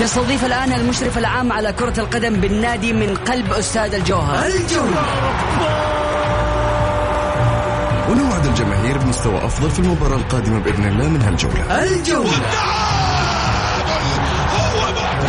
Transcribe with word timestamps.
نستضيف 0.00 0.44
الآن 0.44 0.72
المشرف 0.72 1.18
العام 1.18 1.52
على 1.52 1.72
كرة 1.72 2.00
القدم 2.00 2.40
بالنادي 2.40 2.92
من 2.92 3.16
قلب 3.16 3.52
أستاذ 3.52 3.94
الجوهر. 3.94 4.46
الجولة 4.46 5.02
ونوعد 8.10 8.46
الجماهير 8.46 8.98
بمستوى 8.98 9.36
أفضل 9.44 9.70
في 9.70 9.78
المباراة 9.78 10.16
القادمة 10.16 10.58
بإذن 10.58 10.88
الله 10.88 11.08
من 11.08 11.22
هالجولة. 11.22 11.84
الجولة. 11.84 13.01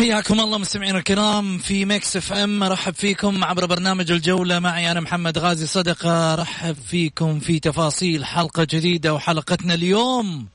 حياكم 0.00 0.40
الله 0.40 0.58
مستمعينا 0.58 0.98
الكرام 0.98 1.58
في 1.58 1.84
Mix 1.84 2.16
FM. 2.16 2.62
ارحب 2.62 2.94
فيكم 2.94 3.44
عبر 3.44 3.66
برنامج 3.66 4.12
الجولة. 4.12 4.58
معي 4.58 4.90
أنا 4.90 5.00
محمد 5.00 5.38
غازي 5.38 5.66
صدقة. 5.66 6.32
ارحب 6.32 6.76
فيكم 6.86 7.40
في 7.40 7.58
تفاصيل 7.58 8.24
حلقة 8.24 8.66
جديدة 8.70 9.14
وحلقتنا 9.14 9.74
اليوم 9.74 10.48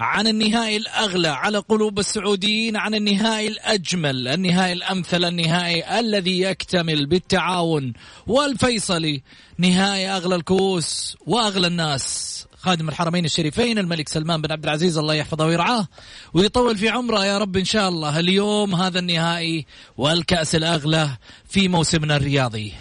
عن 0.00 0.26
النهائي 0.26 0.76
الأغلى 0.76 1.28
على 1.28 1.58
قلوب 1.58 1.98
السعوديين 1.98 2.76
عن 2.76 2.94
النهائي 2.94 3.48
الأجمل 3.48 4.28
النهائي 4.28 4.72
الأمثل 4.72 5.24
النهائي 5.24 5.98
الذي 6.00 6.40
يكتمل 6.40 7.06
بالتعاون 7.06 7.92
والفيصلي. 8.26 9.22
نهائي 9.58 10.08
أغلى 10.08 10.34
الكؤوس 10.34 11.16
وأغلى 11.26 11.66
الناس. 11.66 12.46
خادم 12.64 12.88
الحرمين 12.88 13.24
الشريفين 13.24 13.78
الملك 13.78 14.08
سلمان 14.08 14.42
بن 14.42 14.52
عبد 14.52 14.64
العزيز 14.64 14.98
الله 14.98 15.14
يحفظه 15.14 15.46
ويرعاه 15.46 15.86
ويطول 16.34 16.76
في 16.76 16.88
عمره 16.88 17.24
يا 17.26 17.38
رب 17.38 17.56
إن 17.56 17.64
شاء 17.64 17.88
الله. 17.88 18.20
اليوم 18.20 18.74
هذا 18.74 18.98
النهائي 18.98 19.66
والكأس 19.96 20.54
الأغلى 20.54 21.10
في 21.48 21.68
موسمنا 21.68 22.16
الرياضي. 22.16 22.72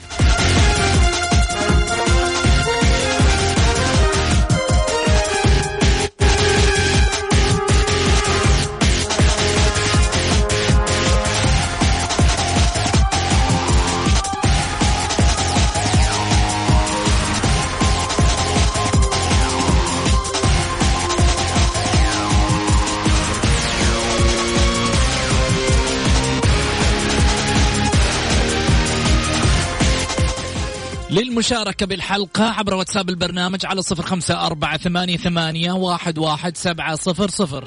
للمشاركة 31.14 31.86
بالحلقة 31.86 32.44
عبر 32.44 32.74
واتساب 32.74 33.10
البرنامج 33.10 33.66
على 33.66 33.82
صفر 33.82 34.04
خمسة 34.04 34.46
أربعة 34.46 34.78
ثمانية, 34.78 35.18
ثمانية 35.18 35.72
واحد, 35.72 36.18
واحد 36.18 36.58
سبعة 36.58 36.96
صفر 36.96 37.30
صفر. 37.30 37.64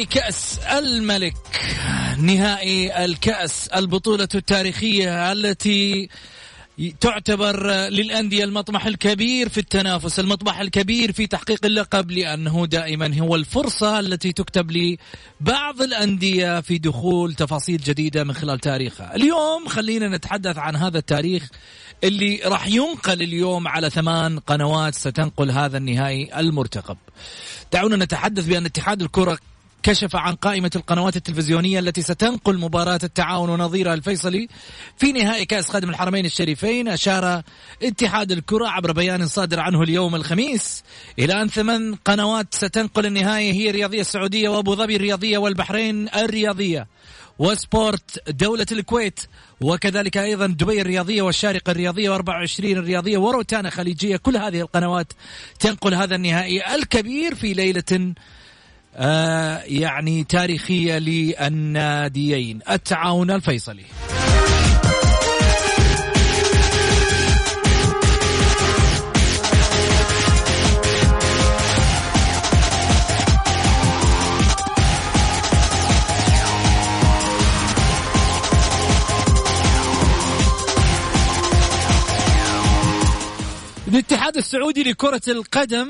نهائي 0.00 0.04
كأس 0.06 0.58
الملك 0.58 1.34
نهائي 2.18 3.04
الكأس 3.04 3.68
البطولة 3.68 4.28
التاريخية 4.34 5.32
التي 5.32 6.08
تعتبر 7.00 7.70
للأندية 7.70 8.44
المطمح 8.44 8.86
الكبير 8.86 9.48
في 9.48 9.58
التنافس 9.58 10.20
المطمح 10.20 10.60
الكبير 10.60 11.12
في 11.12 11.26
تحقيق 11.26 11.64
اللقب 11.64 12.10
لأنه 12.10 12.66
دائما 12.66 13.18
هو 13.20 13.34
الفرصة 13.34 14.00
التي 14.00 14.32
تكتب 14.32 14.70
لبعض 14.70 15.82
الأندية 15.82 16.60
في 16.60 16.78
دخول 16.78 17.34
تفاصيل 17.34 17.80
جديدة 17.80 18.24
من 18.24 18.32
خلال 18.32 18.58
تاريخها. 18.58 19.16
اليوم 19.16 19.68
خلينا 19.68 20.08
نتحدث 20.08 20.58
عن 20.58 20.76
هذا 20.76 20.98
التاريخ 20.98 21.48
اللي 22.04 22.40
راح 22.44 22.66
ينقل 22.66 23.22
اليوم 23.22 23.68
على 23.68 23.90
ثمان 23.90 24.38
قنوات 24.38 24.94
ستنقل 24.94 25.50
هذا 25.50 25.78
النهائي 25.78 26.40
المرتقب. 26.40 26.96
دعونا 27.72 27.96
نتحدث 27.96 28.46
بأن 28.46 28.66
اتحاد 28.66 29.02
الكرة 29.02 29.38
كشف 29.82 30.16
عن 30.16 30.34
قائمة 30.34 30.70
القنوات 30.76 31.16
التلفزيونية 31.16 31.78
التي 31.78 32.02
ستنقل 32.02 32.58
مباراة 32.58 33.00
التعاون 33.04 33.50
ونظيرها 33.50 33.94
الفيصلي 33.94 34.48
في 34.96 35.12
نهائي 35.12 35.44
كأس 35.44 35.68
خادم 35.68 35.90
الحرمين 35.90 36.26
الشريفين. 36.26 36.88
أشار 36.88 37.42
اتحاد 37.82 38.32
الكرة 38.32 38.68
عبر 38.68 38.92
بيان 38.92 39.26
صادر 39.26 39.60
عنه 39.60 39.82
اليوم 39.82 40.14
الخميس 40.14 40.84
إلى 41.18 41.42
أن 41.42 41.48
ثمان 41.48 41.94
قنوات 41.94 42.54
ستنقل 42.54 43.06
النهائي 43.06 43.52
هي 43.52 43.70
الرياضية 43.70 44.00
السعودية 44.00 44.48
وأبو 44.48 44.74
ظبي 44.74 44.96
الرياضية 44.96 45.38
والبحرين 45.38 46.08
الرياضية 46.08 46.86
وسبورت 47.38 48.30
دولة 48.30 48.66
الكويت 48.72 49.20
وكذلك 49.60 50.16
أيضا 50.16 50.46
دبي 50.46 50.80
الرياضية 50.80 51.22
والشارقة 51.22 51.70
الرياضية 51.70 52.18
و24 52.18 52.64
الرياضية 52.64 53.18
وروتانا 53.18 53.70
خليجية. 53.70 54.16
كل 54.16 54.36
هذه 54.36 54.60
القنوات 54.60 55.12
تنقل 55.60 55.94
هذا 55.94 56.14
النهائي 56.14 56.74
الكبير 56.74 57.34
في 57.34 57.52
ليلة 57.52 58.14
يعني 59.64 60.24
تاريخية 60.24 60.98
للناديين. 60.98 62.60
التعاون 62.70 63.30
الفيصلي. 63.30 63.84
الاتحاد 83.88 84.36
السعودي 84.36 84.82
لكرة 84.82 85.20
القدم 85.28 85.88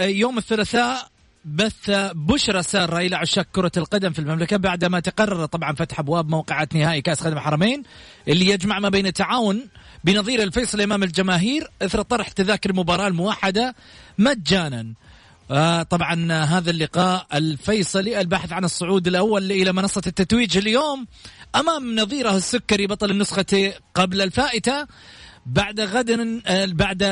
يوم 0.00 0.38
الثلاثاء 0.38 1.13
بث 1.44 1.90
بشرى 2.14 2.62
سارة 2.62 2.98
إلى 2.98 3.16
عشاق 3.16 3.46
كرة 3.52 3.72
القدم 3.76 4.12
في 4.12 4.18
المملكة 4.18 4.56
بعدما 4.56 5.00
تقرر 5.00 5.46
طبعا 5.46 5.74
فتح 5.74 5.98
أبواب 6.00 6.28
موقعة 6.28 6.68
نهائي 6.74 7.02
كأس 7.02 7.20
خدم 7.20 7.36
الحرمين 7.36 7.82
اللي 8.28 8.46
يجمع 8.50 8.78
ما 8.78 8.88
بين 8.88 9.06
التعاون 9.06 9.68
بنظير 10.04 10.42
الفيصل 10.42 10.80
أمام 10.80 11.02
الجماهير 11.02 11.70
إثر 11.82 12.02
طرح 12.02 12.28
تذاكر 12.28 12.70
المباراة 12.70 13.06
الموحدة 13.08 13.74
مجانا. 14.18 14.92
آه 15.50 15.82
طبعا 15.82 16.32
هذا 16.32 16.70
اللقاء 16.70 17.26
الفيصلي 17.34 18.20
الباحث 18.20 18.52
عن 18.52 18.64
الصعود 18.64 19.06
الأول 19.06 19.52
إلى 19.52 19.72
منصة 19.72 20.02
التتويج 20.06 20.56
اليوم 20.56 21.06
أمام 21.56 21.96
نظيره 21.96 22.36
السكري 22.36 22.86
بطل 22.86 23.10
النسخة 23.10 23.72
قبل 23.94 24.22
الفائتة. 24.22 24.86
بعد 25.46 25.80
غد 25.80 26.10
آه، 26.46 26.64
بعد 26.64 27.04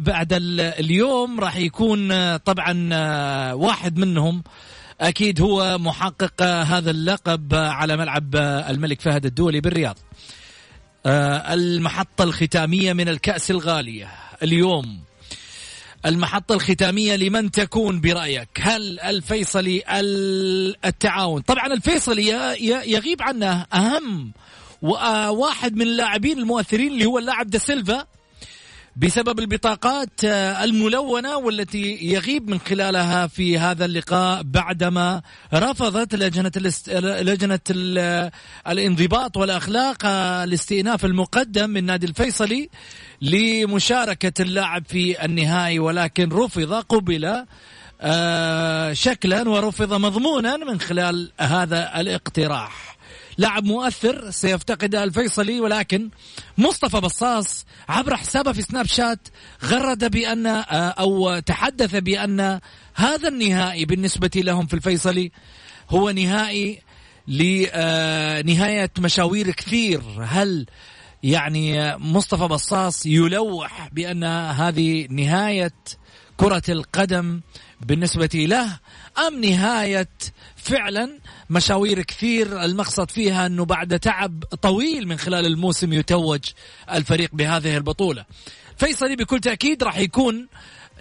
بعد 0.00 0.32
اليوم 0.78 1.40
راح 1.40 1.56
يكون 1.56 2.12
آه، 2.12 2.36
طبعا 2.36 2.88
آه، 2.92 3.54
واحد 3.54 3.98
منهم 3.98 4.42
أكيد 5.00 5.40
هو 5.40 5.78
محقق 5.78 6.42
هذا 6.42 6.90
اللقب 6.90 7.54
على 7.54 7.96
ملعب 7.96 8.36
الملك 8.36 9.00
فهد 9.00 9.26
الدولي 9.26 9.60
بالرياض. 9.60 9.98
المحطة 11.06 12.24
الختامية 12.24 12.92
من 12.92 13.08
الكأس 13.08 13.50
الغالية. 13.50 14.08
اليوم 14.42 15.00
المحطة 16.06 16.54
الختامية 16.54 17.16
لمن 17.16 17.50
تكون 17.50 18.00
برأيك؟ 18.00 18.48
هل 18.60 19.00
الفيصلي 19.00 19.82
التعاون؟ 20.84 21.42
طبعا 21.42 21.66
الفيصلي 21.66 22.26
يغيب 22.86 23.22
عنه 23.22 23.66
أهم 23.74 24.32
وواحد 24.82 25.76
من 25.76 25.82
اللاعبين 25.82 26.38
المؤثرين 26.38 26.92
اللي 26.92 27.04
هو 27.06 27.18
اللاعب 27.18 27.46
دا 27.46 27.58
سيلفا 27.58 28.06
بسبب 28.96 29.38
البطاقات 29.38 30.24
آه، 30.24 30.64
الملونة 30.64 31.36
والتي 31.36 31.98
يغيب 32.02 32.50
من 32.50 32.58
خلالها 32.58 33.26
في 33.26 33.58
هذا 33.58 33.84
اللقاء 33.84 34.42
بعدما 34.42 35.22
رفضت 35.54 36.14
لجنة 36.14 36.52
الاست... 36.56 36.90
لجنة 37.00 37.60
ال... 37.70 38.30
الانضباط 38.68 39.36
والأخلاق 39.36 39.96
آه، 40.04 40.44
الاستئناف 40.44 41.04
المقدم 41.04 41.70
من 41.70 41.84
نادي 41.84 42.06
الفيصلي 42.06 42.70
لمشاركة 43.22 44.42
اللاعب 44.42 44.84
في 44.88 45.24
النهائي 45.24 45.78
ولكن 45.78 46.28
رفض 46.28 46.72
قبل 46.72 47.44
آه، 48.00 48.92
شكلا 48.92 49.48
ورفض 49.48 49.92
مضمونا 49.92 50.56
من 50.56 50.80
خلال 50.80 51.32
هذا 51.40 52.00
الاقتراح. 52.00 52.95
لاعب 53.38 53.64
مؤثر 53.64 54.30
سيفتقد 54.30 54.94
الفيصلي 54.94 55.60
ولكن 55.60 56.10
مصطفى 56.58 57.00
بصاص 57.00 57.66
عبر 57.88 58.16
حسابه 58.16 58.52
في 58.52 58.62
سناب 58.62 58.86
شات 58.86 59.28
غرد 59.64 60.10
بأن 60.10 60.46
آه، 60.46 60.62
أو 60.74 61.38
تحدث 61.38 61.94
بأن 61.94 62.60
هذا 62.94 63.28
النهائي 63.28 63.84
بالنسبة 63.84 64.30
لهم 64.36 64.66
في 64.66 64.74
الفيصلي 64.74 65.32
هو 65.90 66.10
نهائي 66.10 66.82
لنهاية 67.28 68.90
آه، 68.98 69.00
مشاوير 69.00 69.50
كثير. 69.50 70.02
هل 70.22 70.66
يعني 71.22 71.96
مصطفى 71.96 72.44
بصاص 72.44 73.06
يلوح 73.06 73.88
بأن 73.92 74.24
هذه 74.24 75.06
نهاية 75.10 75.72
كرة 76.36 76.62
القدم 76.68 77.40
بالنسبة 77.80 78.30
له 78.34 78.78
أم 79.26 79.44
نهاية 79.44 80.08
فعلا 80.56 81.18
مشاوير 81.50 82.02
كثير 82.02 82.64
المقصد 82.64 83.10
فيها 83.10 83.46
أنه 83.46 83.64
بعد 83.64 83.98
تعب 83.98 84.44
طويل 84.44 85.08
من 85.08 85.16
خلال 85.16 85.46
الموسم 85.46 85.92
يتوج 85.92 86.40
الفريق 86.92 87.30
بهذه 87.32 87.76
البطولة. 87.76 88.24
فيصلي 88.76 89.16
بكل 89.16 89.40
تأكيد 89.40 89.82
راح 89.82 89.98
يكون 89.98 90.48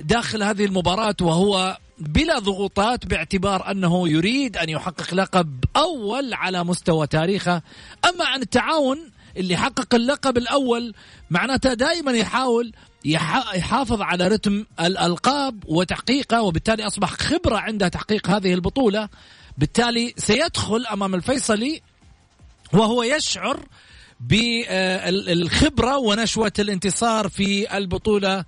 داخل 0.01 0.43
هذه 0.43 0.65
المباراة 0.65 1.15
وهو 1.21 1.77
بلا 1.99 2.39
ضغوطات 2.39 3.05
باعتبار 3.05 3.71
أنه 3.71 4.09
يريد 4.09 4.57
أن 4.57 4.69
يحقق 4.69 5.13
لقب 5.13 5.65
أول 5.75 6.33
على 6.33 6.63
مستوى 6.63 7.07
تاريخه. 7.07 7.61
أما 8.05 8.25
عن 8.25 8.41
التعاون 8.41 9.11
اللي 9.37 9.57
حقق 9.57 9.95
اللقب 9.95 10.37
الأول 10.37 10.93
معناته 11.29 11.73
دائما 11.73 12.11
يحاول 12.11 12.71
يحافظ 13.05 14.01
على 14.01 14.27
رتم 14.27 14.65
الألقاب 14.79 15.63
وتحقيقه 15.67 16.41
وبالتالي 16.41 16.87
أصبح 16.87 17.09
خبرة 17.09 17.57
عنده 17.57 17.87
تحقيق 17.87 18.29
هذه 18.29 18.53
البطولة. 18.53 19.09
بالتالي 19.57 20.13
سيدخل 20.17 20.85
أمام 20.85 21.15
الفيصلي 21.15 21.81
وهو 22.73 23.03
يشعر 23.03 23.59
بالخبرة 24.19 25.97
ونشوة 25.97 26.53
الانتصار 26.59 27.29
في 27.29 27.77
البطولة 27.77 28.45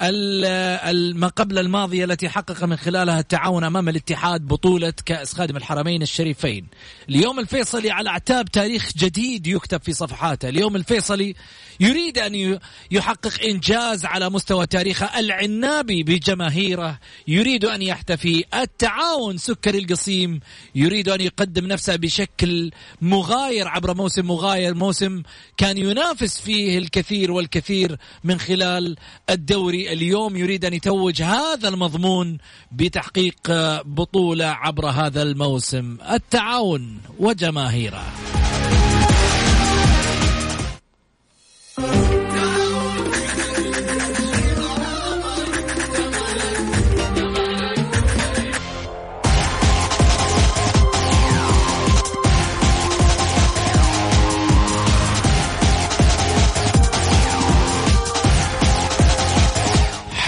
ما 0.00 1.28
قبل 1.36 1.58
الماضية 1.58 2.04
التي 2.04 2.28
حقق 2.28 2.64
من 2.64 2.76
خلالها 2.76 3.20
التعاون 3.20 3.64
أمام 3.64 3.88
الاتحاد 3.88 4.40
بطولة 4.40 4.92
كأس 5.06 5.34
خادم 5.34 5.56
الحرمين 5.56 6.02
الشريفين. 6.02 6.66
اليوم 7.08 7.38
الفيصلي 7.40 7.90
على 7.90 8.10
أعتاب 8.10 8.48
تاريخ 8.48 8.92
جديد 8.96 9.46
يكتب 9.46 9.82
في 9.82 9.92
صفحاته. 9.92 10.48
اليوم 10.48 10.76
الفيصلي 10.76 11.34
يريد 11.80 12.18
أن 12.18 12.58
يحقق 12.90 13.42
إنجاز 13.44 14.04
على 14.04 14.30
مستوى 14.30 14.66
تاريخه 14.66 15.18
العنابي 15.18 16.02
بجماهيره. 16.02 16.98
يريد 17.28 17.64
أن 17.64 17.82
يحتفي. 17.82 18.44
التعاون 18.54 19.38
سكري 19.38 19.78
القصيم. 19.78 20.40
يريد 20.74 21.08
أن 21.08 21.20
يقدم 21.20 21.66
نفسه 21.66 21.96
بشكل 21.96 22.70
مغاير 23.02 23.68
عبر 23.68 23.94
موسم 23.94 24.26
مغاير 24.26 24.74
موسم 24.74 25.22
كان 25.56 25.78
ينافس 25.78 26.40
فيه 26.40 26.78
الكثير 26.78 27.32
والكثير 27.32 27.96
من 28.24 28.38
خلال 28.40 28.96
الدوري 29.30 29.87
اليوم 29.92 30.36
يريد 30.36 30.64
أن 30.64 30.74
يتوج 30.74 31.22
هذا 31.22 31.68
المضمون 31.68 32.38
بتحقيق 32.72 33.50
بطولة 33.82 34.44
عبر 34.44 34.86
هذا 34.86 35.22
الموسم. 35.22 35.96
التعاون 36.12 37.00
وجماهيره. 37.18 38.02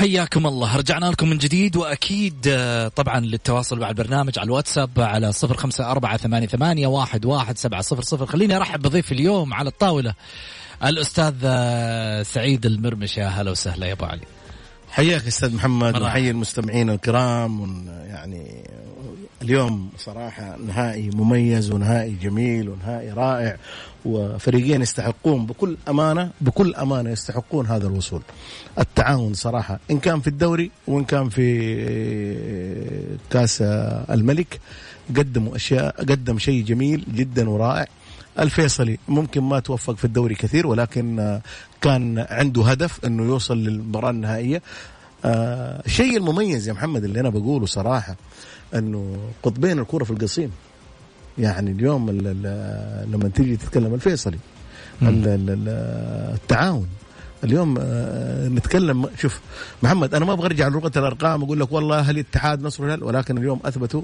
حياكم 0.01 0.47
الله. 0.47 0.77
رجعنا 0.77 1.07
لكم 1.07 1.29
من 1.31 1.39
جديد 1.39 1.77
وأكيد 1.77 2.35
آه، 2.49 2.89
طبعا 2.89 3.21
للتواصل 3.21 3.81
مع 3.81 3.89
البرنامج 3.89 4.39
على 4.39 4.47
الواتساب 4.47 4.91
على 5.01 5.33
صفر 5.33 5.57
خمسة 5.57 5.91
أربعة 5.91 6.17
ثمانية, 6.17 6.47
ثمانية 6.47 6.87
واحد, 6.87 7.25
واحد 7.25 7.59
سبعة 7.59 7.81
صفر 7.81 8.03
صفر. 8.03 8.27
خليني 8.27 8.57
أرحب 8.57 8.83
بضيف 8.83 9.13
اليوم 9.13 9.55
على 9.55 9.69
الطاولة 9.69 10.15
الأستاذ 10.85 11.35
آه، 11.45 12.23
سعيد 12.23 12.67
المرمش. 12.67 13.19
يا 13.19 13.27
هلا 13.27 13.51
وسهلا 13.51 13.87
يا 13.87 13.93
أبو 13.93 14.05
علي. 14.05 14.40
حياك 14.91 15.27
أستاذ 15.27 15.55
محمد 15.55 16.03
وحيي 16.03 16.31
المستمعين 16.31 16.91
الكرام 16.91 17.85
يعني 18.09 18.65
اليوم 19.43 19.91
صراحة 19.99 20.57
نهائي 20.67 21.11
مميز 21.15 21.71
ونهائي 21.71 22.17
جميل 22.23 22.69
ونهائي 22.69 23.11
رائع 23.13 23.57
وفريقين 24.05 24.83
يستحقون 24.83 25.47
بكل 25.47 25.77
أمانة 25.89 26.31
بكل 26.41 26.75
أمانة 26.75 27.11
يستحقون 27.11 27.67
هذا 27.67 27.87
الوصول. 27.87 28.23
التعاون 28.79 29.35
صراحة 29.35 29.81
إن 29.91 29.99
كان 29.99 30.21
في 30.21 30.29
الدوري 30.29 30.71
وإن 30.87 31.05
كان 31.05 31.29
في 31.29 31.47
كأس 33.31 33.63
الملك 34.11 34.61
قدموا 35.17 35.57
أشياء 35.57 35.97
قدم 36.01 36.39
شيء 36.39 36.65
جميل 36.65 37.05
جدا 37.15 37.51
ورائع. 37.51 37.87
الفيصلي. 38.39 38.99
ممكن 39.09 39.41
ما 39.41 39.61
توفق 39.61 39.97
في 39.97 40.05
الدوري 40.05 40.35
كثير 40.35 40.67
ولكن 40.67 41.41
كان 41.81 42.27
عنده 42.31 42.65
هدف 42.65 43.05
إنه 43.05 43.23
يوصل 43.23 43.59
للمباراة 43.59 44.11
النهائية. 44.11 44.63
آه 45.25 45.83
الشيء 45.87 46.17
المميز 46.17 46.69
يا 46.69 46.73
محمد 46.73 47.05
اللي 47.05 47.21
أنا 47.21 47.29
بقوله 47.29 47.67
صراحة 47.67 48.17
إنه 48.75 49.17
قطبين 49.43 49.79
الكرة 49.79 50.05
في 50.05 50.11
القصيم. 50.11 50.51
يعني 51.39 51.71
اليوم 51.71 52.11
لما 53.11 53.31
تيجي 53.35 53.57
تتكلم 53.57 53.95
الفيصلي 53.95 54.39
التعاون. 55.03 56.87
اليوم 57.45 57.79
آه، 57.81 58.49
نتكلم 58.49 59.09
شوف 59.19 59.41
محمد 59.83 60.15
أنا 60.15 60.25
ما 60.25 60.33
أبغى 60.33 60.47
أرجع 60.47 60.69
لغه 60.69 60.93
الأرقام 60.97 61.43
أقول 61.43 61.61
لك 61.61 61.73
والله 61.73 62.01
هل 62.01 62.11
الاتحاد 62.11 62.63
نصر 62.63 62.85
الهلال 62.85 63.05
ولكن 63.05 63.39
اليوم 63.39 63.61
أثبتوا 63.65 64.03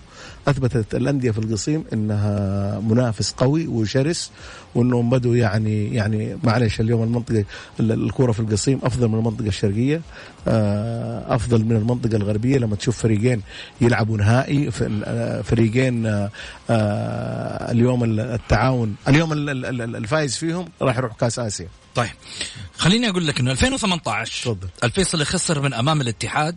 أثبتت 0.48 0.94
الأندية 0.94 1.30
في 1.30 1.38
القصيم 1.38 1.84
إنها 1.92 2.80
منافس 2.80 3.32
قوي 3.32 3.66
وشرس 3.66 4.30
وإنهم 4.74 5.10
بدوا 5.10 5.36
يعني 5.36 5.94
يعني 5.94 6.38
معلش 6.44 6.80
اليوم 6.80 7.02
المنطقة 7.02 7.44
الكوره 7.80 8.32
في 8.32 8.40
القصيم 8.40 8.80
أفضل 8.82 9.08
من 9.08 9.14
المنطقة 9.18 9.48
الشرقية 9.48 10.00
آه، 10.48 11.34
أفضل 11.34 11.64
من 11.64 11.76
المنطقة 11.76 12.16
الغربية. 12.16 12.58
لما 12.58 12.76
تشوف 12.76 12.98
فريقين 12.98 13.42
يلعبوا 13.80 14.18
نهائي 14.18 14.70
آه، 15.04 15.42
فريقين 15.42 16.26
اليوم 17.70 18.04
التعاون 18.20 18.96
اليوم 19.08 19.32
الفايز 19.32 20.36
فيهم 20.36 20.64
راح 20.82 20.98
يروح 20.98 21.16
كاس 21.16 21.38
آسيا. 21.38 21.68
طيب 21.96 22.10
خليني 22.78 23.08
أقول 23.08 23.26
لك 23.26 23.40
إنه 23.40 23.50
2018 23.50 24.42
تفضل. 24.42 24.68
الفيصل 24.84 25.24
خسر 25.24 25.60
من 25.60 25.74
أمام 25.74 26.00
الاتحاد 26.00 26.56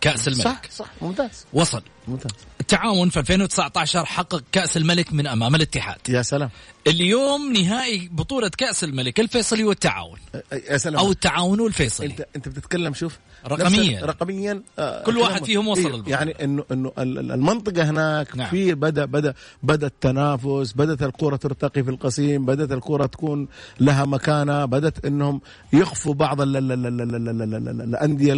كأس 0.00 0.28
الملك. 0.28 0.44
صح 0.44 0.60
صح 0.76 0.86
ممتاز. 1.02 1.46
وصل. 1.52 1.82
ممتاز. 2.08 2.30
التعاون 2.60 3.10
في 3.10 3.20
2019 3.20 4.04
حقق 4.04 4.44
كأس 4.52 4.76
الملك 4.76 5.12
من 5.12 5.26
أمام 5.26 5.54
الاتحاد. 5.54 5.98
يا 6.08 6.22
سلام. 6.22 6.50
اليوم 6.86 7.52
نهائي 7.52 8.08
بطولة 8.12 8.48
كأس 8.48 8.84
الملك 8.84 9.20
الفيصلي 9.20 9.64
والتعاون. 9.64 10.18
يا 10.52 10.76
سلام. 10.76 11.00
أو 11.00 11.10
التعاون 11.10 11.60
والفيصلي 11.60 12.06
أنت 12.06 12.26
أنت 12.36 12.48
بتتكلم 12.48 12.94
شوف 12.94 13.18
رقميا 13.48 14.04
رقميا 14.04 14.62
آه 14.78 15.02
كل 15.02 15.18
واحد 15.18 15.44
فيهم 15.44 15.68
وصل 15.68 16.04
إيه 16.06 16.12
يعني 16.12 16.44
انه 16.44 16.64
انه 16.72 16.92
المنطقة 16.98 17.90
هناك 17.90 18.36
نعم. 18.36 18.48
في 18.50 18.74
بدا 18.74 19.04
بدا 19.04 19.34
بدا 19.62 19.86
التنافس 19.86 20.72
بدات 20.72 21.02
الكره 21.02 21.36
ترتقي 21.36 21.82
في 21.84 21.90
القصيم 21.90 22.46
بدات 22.46 22.72
الكره 22.72 23.06
تكون 23.06 23.48
لها 23.80 24.04
مكانه 24.04 24.64
بدات 24.64 25.04
انهم 25.04 25.40
يخفوا 25.72 26.14
بعض 26.14 26.40
الانديه 26.40 28.32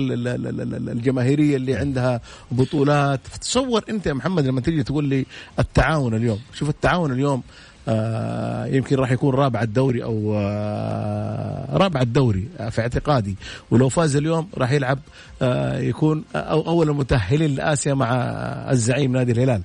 الجماهيريه 0.93 1.57
اللي 1.57 1.75
عندها 1.75 2.21
بطولات 2.51 3.21
تصور 3.41 3.85
انت 3.91 4.07
يا 4.07 4.13
محمد 4.13 4.47
لما 4.47 4.61
تيجي 4.61 4.83
تقول 4.83 5.05
لي 5.05 5.27
التعاون 5.59 6.15
اليوم 6.15 6.41
شوف 6.55 6.69
التعاون 6.69 7.13
اليوم 7.13 7.43
آه 7.89 8.67
يمكن 8.67 8.97
راح 8.97 9.11
يكون 9.11 9.35
رابع 9.35 9.63
الدوري 9.63 10.05
أو 10.05 10.35
آه 10.37 11.77
رابع 11.77 12.01
الدوري 12.01 12.49
في 12.71 12.81
اعتقادي. 12.81 13.37
ولو 13.71 13.89
فاز 13.89 14.17
اليوم 14.17 14.49
راح 14.59 14.73
يلعب 14.73 14.99
آه 15.43 15.79
يكون 15.79 16.25
أو 16.35 16.61
اول 16.67 16.89
المتاهلين 16.91 17.55
لآسيا 17.55 17.95
مع 17.95 18.15
الزعيم 18.71 19.13
نادي 19.13 19.33
الهلال. 19.33 19.63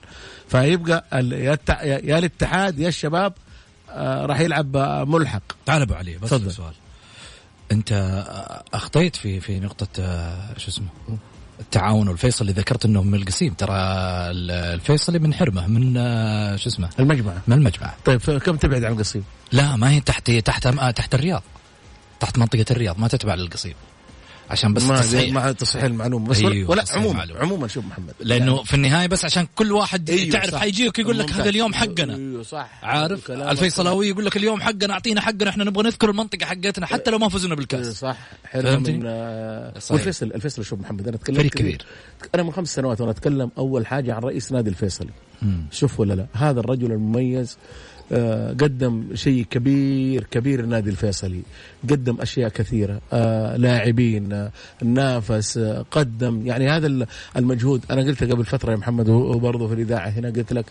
فيبقى 0.48 1.06
يا 1.14 2.18
الاتحاد 2.18 2.80
يا 2.80 2.88
الشباب 2.88 3.34
راح 3.98 4.40
يلعب 4.40 4.78
ملحق. 5.08 5.44
تعال 5.66 5.82
أبو 5.82 5.94
علي 5.94 6.18
بس 6.18 6.30
سؤال. 6.30 6.74
أنت 7.72 8.24
أخطيت 8.74 9.16
في 9.16 9.40
في 9.40 9.60
نقطة 9.60 9.88
شو 10.58 10.68
اسمه؟ 10.68 10.88
التعاون 11.60 12.08
والفيصلي 12.08 12.52
ذكرت 12.52 12.86
إنهم 12.86 13.08
من 13.08 13.20
القسيم. 13.20 13.54
ترى 13.54 13.74
الفيصلي 13.74 15.20
من 15.20 15.34
حرمة 15.34 15.68
من 15.68 15.98
آه، 15.98 16.56
شو 16.56 16.70
اسمه؟ 16.70 16.90
المجمع. 17.00 17.34
من 17.48 17.58
المجمع. 17.58 17.94
طيب 18.06 18.20
كم 18.20 18.56
تبعد 18.56 18.84
عن 18.84 18.94
القصيم؟ 18.94 19.24
لا 19.52 19.76
ما 19.76 19.92
هي 19.92 20.00
تحت 20.00 20.32
تحت 20.32 20.68
تحت 20.68 21.16
الرياض. 21.16 21.44
تحت 22.20 22.38
منطقة 22.38 22.66
الرياض 22.72 23.00
ما 23.00 23.08
تتبع 23.08 23.36
للقصيم. 23.36 23.74
عشان 24.50 24.74
بس 24.74 24.84
ما 24.84 25.02
تصحيح. 25.02 25.34
مع 25.34 25.52
تصحيح 25.52 25.84
المعلومة. 25.84 26.28
بس 26.28 26.40
أيوه 26.40 26.70
ولا 26.70 26.86
عموما 26.94 27.28
عموما 27.40 27.68
شوف 27.68 27.86
محمد. 27.86 28.14
لأنه 28.20 28.52
يعني 28.52 28.66
في 28.66 28.74
النهاية 28.74 29.08
بس 29.08 29.26
عشان 29.26 29.48
كل 29.56 29.72
واحد 29.72 30.10
أيوه 30.10 30.32
تعرف 30.32 30.56
حيجيك 30.56 31.00
يقول 31.00 31.20
لك 31.20 31.32
هذا 31.32 31.50
اليوم 31.50 31.74
حقنا. 31.74 32.16
أيوه 32.16 32.44
صح. 32.44 32.70
عارف؟ 32.84 33.32
الفيصلاوي 33.32 34.08
يقول 34.08 34.26
لك 34.26 34.38
اليوم 34.38 34.62
حقنا 34.62 34.94
أعطينا 34.94 35.22
حقنا 35.22 35.50
إحنا 35.50 35.64
نبغى 35.64 35.84
نذكر 35.84 36.10
المنطقة 36.10 36.46
حقتنا 36.46 36.86
حتى 36.86 37.12
لو 37.12 37.18
ما 37.18 37.30
فزنا 37.30 37.56
بالكاس. 37.56 37.86
إيه، 37.86 37.94
صح. 37.94 38.18
حلو. 38.46 38.80
من 38.80 39.04
آه 39.06 39.74
والفيصل 39.90 40.26
الفيصل 40.26 40.66
شوف 40.66 40.80
محمد 40.80 41.08
أنا 41.08 41.16
أتكلم 41.16 41.36
فريق 41.36 41.52
كبير. 41.52 41.86
أنا 42.36 42.44
من 42.44 42.52
خمس 42.52 42.76
سنوات 42.76 43.02
وأنا 43.02 43.12
أتكلم 43.12 43.52
أول 43.58 43.88
حاجة 43.88 44.14
عن 44.14 44.22
رئيس 44.22 44.52
نادي 44.52 44.70
الفيصلي 44.70 45.12
شوف 45.72 46.00
ولا 46.00 46.14
لا 46.14 46.26
هذا 46.34 46.60
الرجل 46.60 46.92
المميز 46.92 47.58
قدم 48.62 49.04
شيء 49.14 49.46
كبير 49.50 50.24
كبير 50.32 50.60
النادي 50.60 50.90
الفيصلي. 50.90 51.42
قدم 51.90 52.18
أشياء 52.22 52.50
كثيرة. 52.50 53.02
آه، 53.14 53.58
لاعبين 53.58 54.34
آه، 54.34 54.52
نافس 54.84 55.58
قدم. 55.92 56.48
يعني 56.48 56.70
هذا 56.70 57.06
المجهود. 57.38 57.82
أنا 57.92 58.02
قلت 58.02 58.24
قبل 58.24 58.46
فترة 58.46 58.72
يا 58.72 58.78
محمد 58.78 59.10
وبرضه 59.10 59.68
في 59.68 59.74
الإذاعة 59.74 60.10
هنا 60.10 60.30
قلت 60.30 60.54
لك 60.54 60.66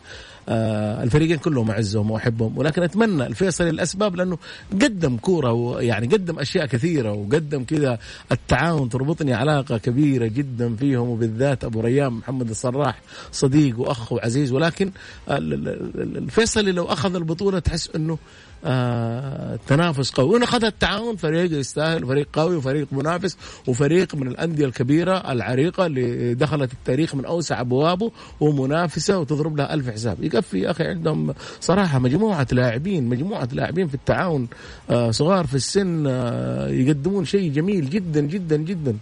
الفريقين 0.48 1.36
كلهم 1.36 1.70
أعزهم 1.70 2.10
وأحبهم. 2.10 2.58
ولكن 2.58 2.82
أتمنى 2.82 3.26
الفيصلي 3.26 3.70
الأسباب 3.70 4.16
لأنه 4.16 4.38
قدم 4.72 5.16
كورة 5.16 5.52
ويعني 5.52 6.06
قدم 6.06 6.38
أشياء 6.38 6.66
كثيرة 6.66 7.12
وقدم 7.12 7.64
كذا 7.64 7.98
التعاون 8.32 8.88
تربطني 8.88 9.34
علاقة 9.34 9.78
كبيرة 9.78 10.26
جدا 10.26 10.76
فيهم 10.76 11.08
وبالذات 11.08 11.64
أبو 11.64 11.80
ريان 11.80 12.12
محمد 12.12 12.50
الصراح 12.50 13.00
صديق 13.32 13.80
وأخ 13.80 14.12
وعزيز. 14.12 14.52
ولكن 14.52 14.90
الفيصلي 15.28 16.72
لو 16.72 16.84
أخذ 16.84 17.16
البطولة 17.22 17.58
تحس 17.58 17.90
إنه 17.96 18.18
آه 18.64 19.58
تنافس 19.66 20.10
قوي. 20.10 20.28
وان 20.34 20.42
اخذ 20.42 20.64
التعاون 20.64 21.16
فريق 21.16 21.58
يستاهل 21.58 22.06
فريق 22.06 22.28
قوي 22.32 22.56
وفريق 22.56 22.86
منافس 22.92 23.36
وفريق 23.66 24.14
من 24.14 24.28
الأندية 24.28 24.64
الكبيرة 24.66 25.32
العريقة 25.32 25.86
اللي 25.86 26.34
دخلت 26.34 26.72
التاريخ 26.72 27.14
من 27.14 27.24
أوسع 27.24 27.60
أبوابه 27.60 28.10
ومنافسة 28.40 29.18
وتضرب 29.18 29.56
لها 29.56 29.74
ألف 29.74 29.90
حساب. 29.90 30.24
يكفي 30.24 30.60
يا 30.60 30.70
أخي 30.70 30.84
عندهم 30.84 31.34
صراحة 31.60 31.98
مجموعة 31.98 32.46
لاعبين 32.52 33.04
مجموعة 33.04 33.48
لاعبين 33.52 33.88
في 33.88 33.94
التعاون 33.94 34.48
آه 34.90 35.10
صغار 35.10 35.46
في 35.46 35.54
السن 35.54 36.04
آه 36.06 36.68
يقدمون 36.68 37.24
شيء 37.24 37.52
جميل 37.52 37.90
جدا 37.90 38.20
جدا 38.20 38.56
جدا. 38.56 38.96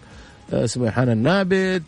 آه، 0.52 0.66
سميحان 0.66 1.08
النابت 1.08 1.82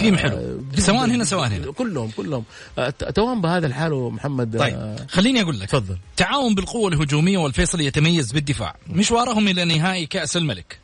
تيم 0.00 0.14
آه، 0.14 0.18
حلو. 0.18 0.62
سواء 0.78 1.04
هنا 1.06 1.24
سواء 1.24 1.48
هنا. 1.48 1.72
كلهم 1.72 2.10
كلهم 2.16 2.44
آه، 2.78 2.90
توام 2.90 3.40
بهذا 3.40 3.66
الحال 3.66 3.92
محمد 4.12 4.58
طيب 4.58 4.96
خليني 5.08 5.42
أقول 5.42 5.60
لك. 5.60 5.70
تفضل. 5.70 5.96
تعاون 6.16 6.54
بالقوة 6.54 6.88
الهجومية 6.88 7.38
والفيصل 7.38 7.80
يتميز 7.80 8.32
بالدفاع. 8.32 8.76
مشوارهم 8.90 9.48
إلى 9.48 9.64
نهائي 9.64 10.06
كأس 10.06 10.36
الملك. 10.36 10.78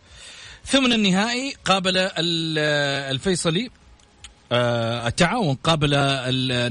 ثمن 0.66 0.92
النهائي 0.92 1.54
قابل 1.64 1.92
الفيصلي 3.10 3.70
التعاون 4.52 5.54
قابل 5.54 5.90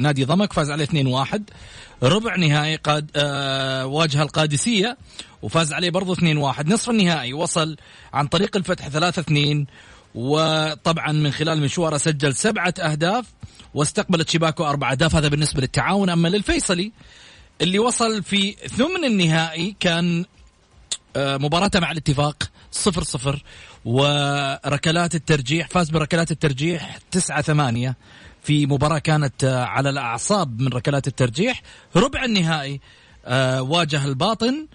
نادي 0.01 0.23
ضمك 0.25 0.53
فاز 0.53 0.71
عليه 0.71 0.85
2-1 0.85 1.41
ربع 2.03 2.35
نهائي 2.35 2.75
قاد 2.75 3.11
واجه 3.85 4.21
القادسية 4.21 4.97
وفاز 5.41 5.73
عليه 5.73 5.89
برضه 5.89 6.15
2-1 6.15 6.19
نصف 6.67 6.89
النهائي 6.89 7.33
وصل 7.33 7.77
عن 8.13 8.27
طريق 8.27 8.57
الفتح 8.57 8.87
3-2 8.89 9.65
وطبعا 10.15 11.11
من 11.11 11.31
خلال 11.31 11.61
مشواره 11.61 11.97
سجل 11.97 12.35
سبعة 12.35 12.73
أهداف 12.79 13.25
واستقبلت 13.73 14.29
شباكه 14.29 14.69
أربع 14.69 14.91
أهداف. 14.91 15.15
هذا 15.15 15.27
بالنسبة 15.27 15.61
للتعاون. 15.61 16.09
أما 16.09 16.27
للفيصلي 16.27 16.91
اللي 17.61 17.79
وصل 17.79 18.23
في 18.23 18.51
ثمن 18.51 19.05
النهائي 19.05 19.75
كان 19.79 20.25
آه، 21.15 21.37
مباراته 21.37 21.79
مع 21.79 21.91
الاتفاق 21.91 22.43
صفر 22.71 23.03
صفر 23.03 23.43
وركلات 23.85 25.15
الترجيح 25.15 25.67
فاز 25.67 25.89
بركلات 25.89 26.31
الترجيح 26.31 26.97
تسعة 27.11 27.41
ثمانية. 27.41 27.95
في 28.43 28.65
مباراة 28.65 28.99
كانت 28.99 29.43
آه، 29.43 29.63
على 29.63 29.89
الأعصاب 29.89 30.61
من 30.61 30.67
ركلات 30.67 31.07
الترجيح. 31.07 31.61
ربع 31.95 32.25
النهائي 32.25 32.81
آه، 33.25 33.61
واجه 33.61 34.05
الباطن 34.05 34.67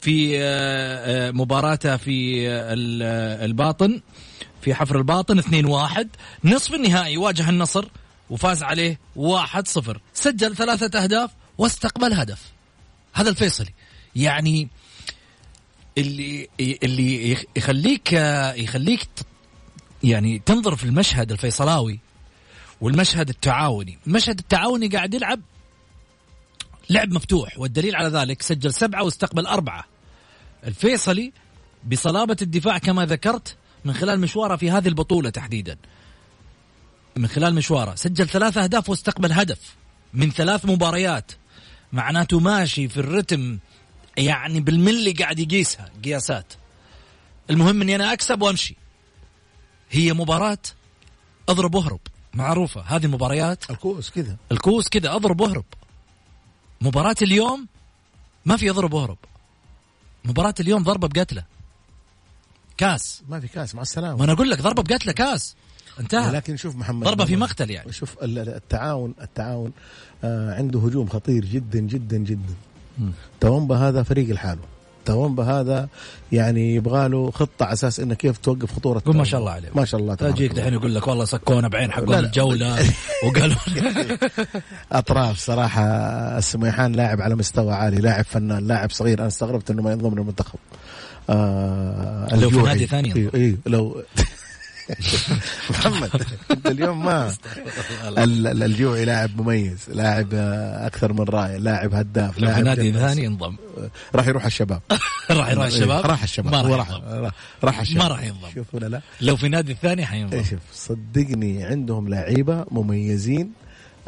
في 0.00 0.38
مباراته 1.34 1.96
في 1.96 2.48
الباطن. 3.44 4.00
في 4.66 4.74
حفر 4.74 4.98
الباطن 4.98 5.42
2-1 5.42 6.06
نصف 6.44 6.74
النهائي 6.74 7.16
واجه 7.16 7.50
النصر 7.50 7.88
وفاز 8.30 8.62
عليه 8.62 9.00
1-0 9.16 9.96
سجل 10.14 10.56
ثلاثة 10.56 11.02
أهداف 11.02 11.30
واستقبل 11.58 12.12
هدف. 12.12 12.42
هذا 13.12 13.30
الفيصلي. 13.30 13.72
يعني 14.16 14.68
اللي 15.98 16.48
اللي 16.60 17.36
يخليك 17.56 18.12
يخليك 18.56 19.08
يعني 20.02 20.42
تنظر 20.46 20.76
في 20.76 20.84
المشهد 20.84 21.32
الفيصلاوي 21.32 22.00
والمشهد 22.80 23.28
التعاوني. 23.28 23.98
المشهد 24.06 24.38
التعاوني 24.38 24.88
قاعد 24.88 25.14
يلعب 25.14 25.40
لعب 26.90 27.12
مفتوح 27.12 27.58
والدليل 27.58 27.96
على 27.96 28.08
ذلك 28.08 28.42
سجل 28.42 28.74
سبعة 28.74 29.04
واستقبل 29.04 29.46
أربعة. 29.46 29.84
الفيصلي 30.64 31.32
بصلابة 31.84 32.36
الدفاع 32.42 32.78
كما 32.78 33.06
ذكرت 33.06 33.56
من 33.86 33.94
خلال 33.94 34.20
مشواره 34.20 34.56
في 34.56 34.70
هذه 34.70 34.88
البطولة 34.88 35.30
تحديدا. 35.30 35.76
من 37.16 37.26
خلال 37.26 37.54
مشواره. 37.54 37.94
سجل 37.94 38.28
ثلاثة 38.28 38.64
أهداف 38.64 38.88
واستقبل 38.88 39.32
هدف 39.32 39.76
من 40.14 40.30
ثلاث 40.30 40.64
مباريات. 40.64 41.32
معناته 41.92 42.40
ماشي 42.40 42.88
في 42.88 42.96
الرتم 42.96 43.58
يعني 44.16 44.60
بالملي 44.60 45.12
قاعد 45.12 45.38
يقيسها 45.38 45.90
قياسات. 46.04 46.52
المهم 47.50 47.82
إني 47.82 47.94
أنا 47.94 48.12
أكسب 48.12 48.42
وأمشي. 48.42 48.76
هي 49.90 50.12
مباراة 50.12 50.58
أضرب 51.48 51.74
وأهرب. 51.74 52.00
معروفة. 52.34 52.80
هذه 52.80 53.06
مباريات 53.06 53.70
الكوس 53.70 54.10
كذا. 54.10 54.36
الكوس 54.52 54.88
كذا. 54.88 55.14
أضرب 55.16 55.40
وأهرب. 55.40 55.64
مباراة 56.80 57.16
اليوم 57.22 57.66
ما 58.44 58.56
في 58.56 58.70
أضرب 58.70 58.92
وأهرب. 58.92 59.18
مباراة 60.24 60.54
اليوم 60.60 60.82
ضربة 60.82 61.08
بقتلة. 61.08 61.55
كاس. 62.76 63.22
ما 63.28 63.40
في 63.40 63.48
كاس 63.48 63.74
مع 63.74 63.82
السلامة. 63.82 64.16
ما 64.16 64.24
أنا 64.24 64.32
أقول 64.32 64.50
لك 64.50 64.60
ضربة 64.62 64.82
بقتلة 64.82 65.12
كاس. 65.12 65.56
انتهى. 66.00 66.28
ولكن 66.28 66.56
شوف 66.56 66.76
محمد 66.76 67.04
ضربة 67.06 67.24
في 67.24 67.36
مقتل 67.36 67.70
يعني. 67.70 67.92
شوف 67.92 68.16
ال- 68.22 68.38
ال- 68.38 68.48
التعاون 68.54 69.14
التعاون 69.22 69.72
آه 70.24 70.54
عنده 70.54 70.78
هجوم 70.80 71.08
خطير 71.08 71.44
جدا 71.44 71.78
جدا 71.80 72.16
جدا. 72.16 72.54
تومبا 73.40 73.76
هذا 73.76 74.02
فريق 74.02 74.28
لحاله. 74.30 74.60
تومبا 75.04 75.44
هذا 75.44 75.88
يعني 76.32 76.74
يبغى 76.74 77.08
له 77.08 77.30
خطة 77.30 77.64
على 77.64 77.72
أساس 77.72 78.00
إنه 78.00 78.14
كيف 78.14 78.38
توقف 78.38 78.72
خطورة 78.72 79.02
قول 79.06 79.16
ما. 79.16 79.24
شاء 79.24 79.40
الله 79.40 79.50
عليه. 79.52 79.68
ما 79.74 79.84
شاء 79.84 80.00
الله 80.00 80.14
تبارك 80.14 80.40
الله. 80.40 80.54
دحين 80.54 80.72
يقول 80.72 80.94
لك 80.94 81.08
والله 81.08 81.24
سكونا 81.24 81.68
بعين 81.68 81.90
لا. 82.06 82.18
الجولة. 82.18 82.78
وقالوا 83.26 83.56
أطراف 84.92 85.38
صراحة 85.38 85.82
السميحان 86.38 86.92
لاعب 86.92 87.20
على 87.20 87.34
مستوى 87.34 87.72
عالي 87.74 87.96
لاعب 87.96 88.24
فنان 88.24 88.66
لاعب 88.66 88.90
صغير. 88.90 89.18
أنا 89.18 89.26
استغربت 89.28 89.70
إنه 89.70 89.82
ما 89.82 89.92
ينضم 89.92 90.14
للمنتخب. 90.18 90.58
آه 91.30 92.28
لو 92.36 92.50
في. 92.50 92.56
نادي 92.56 92.86
ثاني. 92.86 93.14
أيوه 93.16 93.30
أيوه 93.34 93.58
لو 93.66 94.02
محمد 95.70 96.10
أنت 96.50 96.66
اليوم 96.66 97.04
ما. 97.04 97.34
ال- 98.08 98.46
ال- 98.46 98.62
الجوعي 98.62 99.04
لاعب 99.04 99.40
مميز 99.40 99.78
لاعب 99.92 100.28
آه، 100.34 100.86
أكثر 100.86 101.12
من 101.12 101.20
رائع 101.24 101.56
لاعب 101.56 101.94
هداف 101.94 102.38
لو 102.38 102.46
في 102.48 102.52
لاعب 102.54 102.64
نادي 102.64 102.92
ثاني 102.92 103.24
ينضم. 103.24 103.56
راح 104.14 104.26
يروح 104.28 104.46
الشباب. 104.52 104.82
راح 105.30 105.50
يروح 105.50 105.66
الشباب؟ 105.66 106.06
راح 106.06 106.22
الشباب. 106.22 106.52
ما 106.52 106.62
راح 106.62 106.70
راح 106.90 106.90
ينضم. 106.90 107.24
راح- 107.24 107.32
راح 107.64 107.80
الشباب 107.80 108.02
ما 108.02 108.08
راح 108.08 108.22
ينضم. 108.24 108.48
شوف 108.54 108.74
ولا 108.74 108.86
لا. 108.86 109.00
لو 109.20 109.36
في 109.36 109.48
نادي 109.48 109.76
ثاني 109.82 110.06
حينضم. 110.06 110.42
شوف 110.44 110.58
صدقني 110.74 111.64
عندهم 111.64 112.08
لعيبة 112.08 112.64
مميزين. 112.70 113.50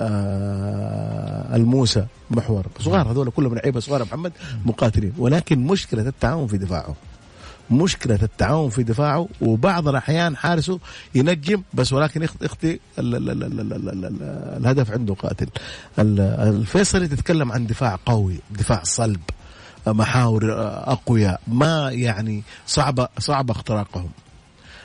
آه 0.01 1.57
الموسى 1.57 2.07
محور. 2.31 2.67
صغار 2.81 3.11
هذول 3.13 3.31
كلهم 3.31 3.55
لعيبة 3.55 3.81
صغار 3.81 4.03
محمد 4.05 4.33
مقاتلين. 4.65 5.13
ولكن 5.19 5.59
مشكلة 5.59 6.03
التعاون 6.09 6.47
في 6.47 6.59
دفاعه 6.59 6.97
مشكلة 7.71 8.19
التعاون 8.23 8.71
في 8.71 8.83
دفاعه 8.83 9.29
وبعض 9.41 9.89
الأحيان 9.89 10.37
حارسه 10.37 10.79
ينجم 11.15 11.63
بس 11.75 11.93
ولكن 11.93 12.23
يخ- 12.23 12.43
يخطي 12.43 12.79
ال- 12.99 13.15
ال- 13.15 13.31
ال- 13.31 13.43
ال- 13.45 13.61
ال- 13.61 13.73
ال- 13.89 14.05
ال- 14.05 14.57
الهدف 14.61 14.91
عنده 14.91 15.15
قاتل 15.15 15.49
ال- 15.99 16.21
الفيصلي 16.21 17.09
تتكلم 17.09 17.53
عن 17.53 17.67
دفاع 17.67 17.99
قوي 18.07 18.37
دفاع 18.51 18.83
صلب 18.85 19.21
محاور 19.87 20.53
أقوياء 20.93 21.41
ما 21.49 21.91
يعني 21.93 22.43
صعبة 22.67 23.09
صعبة 23.19 23.53
اختراقهم 23.53 24.09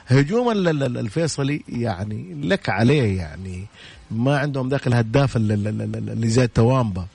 هجوم 0.07 0.51
ال- 0.51 0.67
ال- 0.67 0.83
ال- 0.83 0.97
الفيصلي 0.97 1.63
يعني 1.69 2.35
لك 2.43 2.69
عليه 2.69 3.17
يعني 3.17 3.65
ما 4.11 4.37
عندهم 4.37 4.69
ذاك 4.69 4.87
الهداف 4.87 5.37
ال- 5.37 5.51
ال- 5.51 5.67
ال- 5.67 5.81
ال- 5.81 6.09
اللي 6.09 6.27
زي 6.29 6.43
التوامبا 6.43 7.05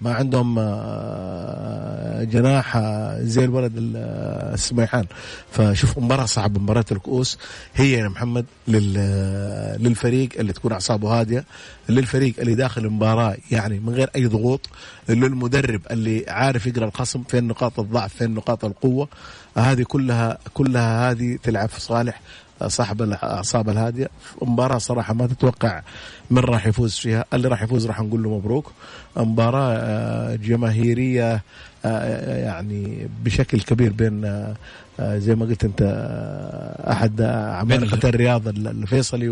ما 0.00 0.14
عندهم 0.14 0.58
آه، 0.58 2.24
جناح 2.24 2.76
آه، 2.76 3.18
زي 3.22 3.44
الولد 3.44 3.76
ال- 3.76 3.92
آه، 3.96 4.54
السميحان 4.54 5.04
فشوف 5.52 5.98
مباراة 5.98 6.24
صعبة 6.26 6.60
مباراة 6.60 6.84
الكؤوس. 6.92 7.38
هي 7.74 7.92
يا 7.92 8.08
محمد 8.08 8.44
لل- 8.68 9.82
للفريق 9.82 10.28
اللي 10.38 10.52
تكون 10.52 10.72
أعصابه 10.72 11.20
هادية 11.20 11.44
للفريق 11.88 12.34
اللي 12.38 12.54
داخل 12.54 12.84
المباراة 12.84 13.36
يعني 13.50 13.78
من 13.80 13.94
غير 13.94 14.10
أي 14.16 14.26
ضغوط 14.26 14.68
للمدرب 15.08 15.80
اللي 15.90 16.24
عارف 16.28 16.66
يقرأ 16.66 16.84
الخصم 16.84 17.22
فين 17.22 17.44
نقاط 17.46 17.80
الضعف 17.80 18.14
فين 18.14 18.30
نقاط 18.34 18.64
القوة. 18.64 19.08
هذه 19.56 19.82
كلها 19.82 20.38
كلها 20.54 21.10
هذه 21.10 21.38
تلعب 21.42 21.68
في 21.68 21.80
صالح 21.80 22.20
صاحب 22.66 23.02
الاعصاب 23.02 23.68
الهاديه 23.68 24.08
مباراة 24.42 24.78
صراحة 24.78 25.14
ما 25.14 25.26
تتوقع 25.26 25.82
من 26.30 26.38
راح 26.38 26.66
يفوز 26.66 26.94
فيها. 26.96 27.24
اللي 27.34 27.48
راح 27.48 27.62
يفوز 27.62 27.86
راح 27.86 28.00
نقول 28.00 28.22
له 28.22 28.36
مبروك. 28.38 28.72
مباراة 29.16 29.72
آه، 29.76 30.36
جماهيرية 30.36 31.42
آه، 31.84 32.36
يعني 32.44 33.08
بشكل 33.24 33.60
كبير 33.60 33.92
بين 33.92 34.24
آه، 34.24 34.54
آه، 35.00 35.18
زي 35.18 35.34
ما 35.34 35.44
قلت 35.46 35.64
انت 35.64 35.82
آه، 35.82 36.92
أحد 36.92 37.22
عمالقة 37.22 38.08
الرياض 38.08 38.48
الفيصلي 38.48 39.28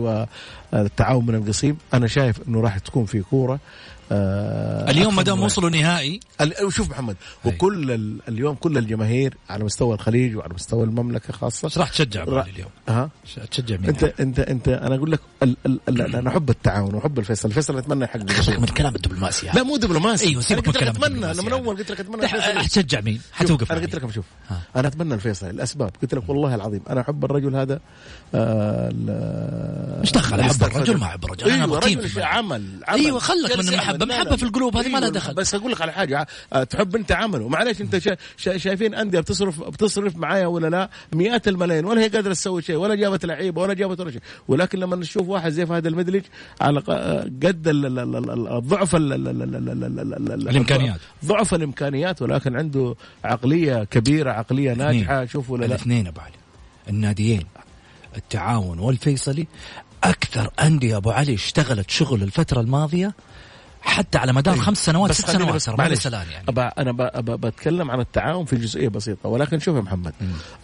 والتعاون 0.72 1.26
من 1.26 1.34
القصيم. 1.34 1.76
أنا 1.94 2.06
شايف 2.06 2.48
إنه 2.48 2.60
راح 2.60 2.78
تكون 2.78 3.04
في 3.04 3.20
كورة. 3.22 3.52
آه، 3.54 3.58
اليوم 4.12 5.16
ما 5.16 5.22
دام 5.22 5.40
وصلوا 5.42 5.70
نهائي 5.70 6.20
شوف 6.68 6.90
محمد 6.90 7.16
أي. 7.46 7.50
وكل 7.50 7.90
ال- 7.92 8.18
اليوم 8.28 8.54
كل 8.54 8.78
الجماهير 8.78 9.34
على 9.50 9.64
مستوى 9.64 9.94
الخليج 9.94 10.36
وعلى 10.36 10.54
مستوى 10.54 10.84
المملكة 10.84 11.32
خاصة 11.32 11.66
إيش 11.66 11.78
راح 11.78 11.88
تشجع 11.90 12.24
را- 12.24 12.42
اليوم؟ 12.54 12.70
ها 12.88 13.10
تشجع 13.50 13.76
مين؟ 13.76 13.86
انت 13.88 14.04
انت 14.20 14.38
انت 14.40 14.68
أنا 14.68 14.94
أقول 14.94 15.12
لك 15.12 15.20
ال 15.42 15.56
ال 15.66 15.80
ال 15.88 16.16
أنا 16.16 16.30
أحب 16.30 16.50
التعاون 16.50 16.94
وأحب 16.94 17.18
الفيصل 17.18 17.48
الفيصل 17.48 17.78
أتمنى 17.78 18.04
يحقق. 18.04 18.58
من 18.58 18.64
الكلام 18.64 18.94
الدبلوماسي 18.94 19.46
لا 19.54 19.62
مو 19.62 19.76
دبلوماسي 19.76 20.26
أيوه، 20.28 20.42
سيبك 20.42 20.66
من 20.68 20.74
كلام 20.74 20.94
أتمنى 20.96 21.30
أنا 21.30 21.42
من 21.42 21.52
أول 21.52 21.76
قلت 21.76 21.90
لك 21.90 22.00
أتمنى 22.00 22.28
حتشجع 22.28 23.00
مين؟ 23.00 23.20
حتوقف 23.32 23.72
أنا 23.72 23.80
قلت؟ 23.80 23.94
لك 23.94 24.10
شوف. 24.10 24.24
أنا 24.76 24.88
أتمنى 24.88 25.14
الفيصل 25.14 25.46
الأسباب 25.50 25.90
قلت 26.02 26.14
لك 26.14 26.28
والله 26.28 26.54
العظيم 26.54 26.80
أنا 26.90 27.00
أحب 27.00 27.24
الرجل 27.24 27.56
هذا 27.56 27.80
آه 28.34 28.92
إيش 30.00 30.12
دخل 30.12 30.40
أحب. 30.40 30.62
الرجل 30.62 30.96
ما 30.96 31.06
أحب 31.06 31.24
الرجل 31.24 31.50
أنا 31.50 31.64
أيوه 31.64 31.78
رجل. 31.78 32.22
عمل 32.22 32.84
أيوة، 32.88 33.18
خلك 33.18 33.58
من 33.58 33.68
المحبة. 33.68 33.97
محبه 34.06 34.36
في 34.36 34.42
القلوب 34.42 34.76
هذه 34.76 34.88
ما 34.88 34.98
لها 34.98 35.08
دخل 35.08 35.34
بس 35.34 35.54
أقول 35.54 35.72
لك 35.72 35.80
على 35.80 35.92
حاجة 35.92 36.26
تحب 36.70 36.96
انت 36.96 37.12
عمله 37.12 37.48
معلش 37.48 37.80
انت 37.80 38.16
شايفين 38.36 38.94
انديه 38.94 39.20
بتصرف 39.20 39.60
بتصرف 39.60 40.16
معايا 40.16 40.46
ولا 40.46 40.68
لا 40.68 40.90
مئات 41.12 41.48
الملايين 41.48 41.84
ولا 41.84 42.00
هي 42.00 42.08
قادره 42.08 42.32
تسوي 42.32 42.62
شيء 42.62 42.76
ولا 42.76 42.94
جابت 42.94 43.24
لعيبه 43.24 43.62
ولا 43.62 43.74
جابت 43.74 44.00
ولا 44.00 44.10
شيء 44.10 44.20
ولكن 44.48 44.78
لما 44.78 44.96
نشوف 44.96 45.28
واحد 45.28 45.50
زي 45.50 45.66
فهد 45.66 45.86
المدلج 45.86 46.22
على 46.60 46.80
قد 46.80 47.68
ضعف 48.66 48.96
الامكانيات 48.96 51.00
ضعف 51.24 51.54
الامكانيات 51.54 52.22
ولكن 52.22 52.56
عنده 52.56 52.94
عقليه 53.24 53.84
كبيره 53.84 54.30
عقليه 54.30 54.72
ناجحه 54.72 55.24
شوف 55.24 55.50
ولا 55.50 55.60
لا 55.60 55.66
الاثنين 55.66 56.06
ابو 56.06 56.20
علي 56.20 56.32
الناديين 56.88 57.44
التعاون 58.16 58.78
والفيصلي 58.78 59.46
أكثر 60.04 60.50
انديه 60.60 60.96
ابو 60.96 61.10
علي 61.10 61.34
اشتغلت 61.34 61.90
شغل 61.90 62.22
الفترة 62.22 62.60
الماضيه 62.60 63.14
حتى 63.82 64.18
على 64.18 64.32
مدار 64.32 64.56
خمس 64.56 64.84
سنوات 64.84 65.12
ست 65.12 65.30
سنوات 65.30 65.54
بس- 65.54 65.68
معلش. 65.68 66.06
يعني. 66.30 66.48
أبا 66.48 66.66
أنا 66.78 66.90
أبا 67.00 67.36
بتكلم 67.36 67.90
عن 67.90 68.00
التعاون 68.00 68.44
في 68.44 68.56
جزئية 68.56 68.88
بسيطة. 68.88 69.28
ولكن 69.28 69.58
شوف 69.58 69.76
يا 69.76 69.80
محمد 69.80 70.12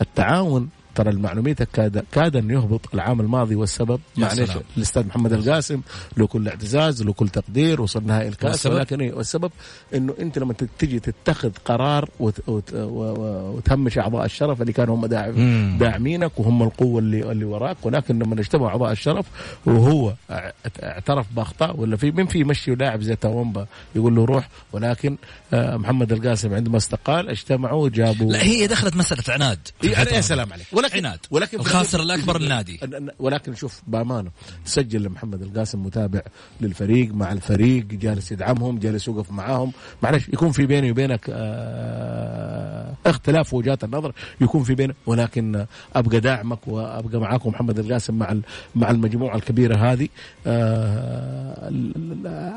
التعاون 0.01 0.69
ترى 0.95 1.11
المعلوميتك 1.11 1.69
كاد 1.73 2.05
كاد 2.13 2.37
أن 2.37 2.51
يهبط 2.51 2.81
العام 2.95 3.21
الماضي 3.21 3.55
والسبب. 3.55 4.01
يا 4.17 4.23
معلش. 4.25 4.51
الأستاذ 4.77 5.07
محمد 5.07 5.33
القاسم 5.33 5.81
له 6.17 6.27
كل 6.27 6.49
اعتزاز 6.49 7.03
له 7.03 7.13
كل 7.13 7.29
تقدير 7.29 7.81
وصل 7.81 8.07
نهائي 8.07 8.29
الكأس؟ 8.29 8.67
ولكن 8.67 9.01
إيه 9.01 9.13
والسبب 9.13 9.53
إنه 9.95 10.15
أنت 10.21 10.39
لما 10.39 10.55
تجي 10.79 11.01
تتخذ 11.01 11.51
قرار 11.65 12.09
وت 12.21 12.49
وت 12.49 12.71
وتهمش 12.75 13.99
أعضاء 13.99 14.25
الشرف 14.25 14.61
اللي 14.63 14.73
كانوا 14.73 14.95
هم 14.97 15.07
داعم. 15.07 15.79
داعمينك 15.79 16.41
وهم 16.41 16.63
القوة 16.63 16.99
اللي 16.99 17.31
اللي 17.33 17.45
وراك. 17.45 17.77
ولكن 17.83 18.19
لما 18.19 18.41
اجتمعوا 18.41 18.69
أعضاء 18.69 18.93
الشرف 18.93 19.27
وهو 19.67 20.15
اع- 20.31 20.53
اعترف 20.83 21.27
بأخطاء 21.37 21.77
ولا 21.81 21.97
في 21.97 22.11
من 22.11 22.27
في 22.27 22.39
يمشي 22.39 22.75
لاعب 22.75 23.01
زي 23.03 23.17
تومبا 23.17 23.67
يقول 23.97 24.15
له 24.17 24.25
روح. 24.25 24.49
ولكن 24.73 25.17
آه، 25.53 25.77
محمد 25.77 26.13
القاسم 26.13 26.55
عندما 26.55 26.77
استقال 26.77 27.29
اجتمعوا 27.29 27.89
جابوا 27.89 28.33
لا 28.33 28.43
هي 28.43 28.67
دخلت 28.67 28.97
مسألة 28.97 29.23
عناد. 29.29 29.59
في 29.81 29.89
إيه، 29.89 30.17
يا 30.17 30.21
سلام 30.21 30.53
عليك. 30.53 30.67
ولكن 30.85 31.07
عناد 31.07 31.19
ولكن 31.31 31.59
الخاسر 31.61 32.01
الأكبر 32.03 32.37
النادي. 32.37 32.81
ولكن 33.19 33.55
شوف 33.55 33.83
بأمانة 33.87 34.31
سجل 34.65 35.03
لمحمد 35.03 35.43
القاسم 35.43 35.83
متابع 35.83 36.21
للفريق 36.61 37.15
مع 37.15 37.33
الفريق 37.33 37.85
جالس 37.87 38.33
يدعمهم 38.33 38.79
جالس 38.79 39.09
يوقف 39.09 39.31
معاهم. 39.31 39.73
معلش 40.03 40.29
يكون 40.29 40.53
في 40.53 40.67
بيني 40.67 40.91
وبينك 40.91 41.21
آه، 41.31 42.95
اختلاف 43.07 43.55
وجهات 43.55 43.85
النظر. 43.85 44.13
يكون 44.41 44.63
في 44.65 44.75
بينك 44.75 44.95
ولكن 45.07 45.67
أبقى 45.97 46.21
داعمك 46.21 46.69
وأبقى 46.69 47.21
معاكم 47.21 47.51
محمد 47.51 47.79
القاسم 47.79 48.15
مع 48.19 48.37
مع 48.75 48.91
المجموعة 48.91 49.37
الكبيرة 49.37 49.77
هذه. 49.77 50.09
آه، 50.47 51.73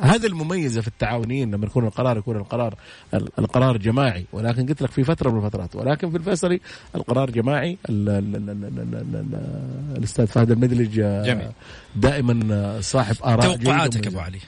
هذا 0.01 0.27
المميزة 0.27 0.81
في 0.81 0.87
التعاونيين 0.87 1.51
لما 1.55 1.65
يكون 1.65 1.85
القرار 1.85 2.17
يكون 2.17 2.35
القرار 2.37 2.75
القرار 3.39 3.77
جماعي. 3.77 4.25
ولكن 4.33 4.65
قلت 4.67 4.81
لك 4.81 4.91
في 4.91 5.03
فترة 5.03 5.29
من 5.31 5.37
الفترات 5.45 5.75
ولكن 5.75 6.09
في 6.11 6.17
الفيصلي 6.17 6.59
القرار 6.95 7.29
جماعي. 7.31 7.77
ال- 7.89 8.16
ال- 8.17 8.35
ال- 8.35 8.49
ال- 8.49 8.65
ال- 8.65 8.95
ال- 8.95 9.15
ال- 9.15 9.97
الأستاذ 9.97 10.27
فهد 10.27 10.51
المدلج 10.51 10.99
آه، 10.99 11.23
جميل. 11.25 11.51
دائما 11.95 12.47
آه، 12.55 12.81
صاحب 12.81 13.15
آراء 13.23 13.55
توقعاتك. 13.57 14.07
أبو 14.07 14.19
علي. 14.19 14.39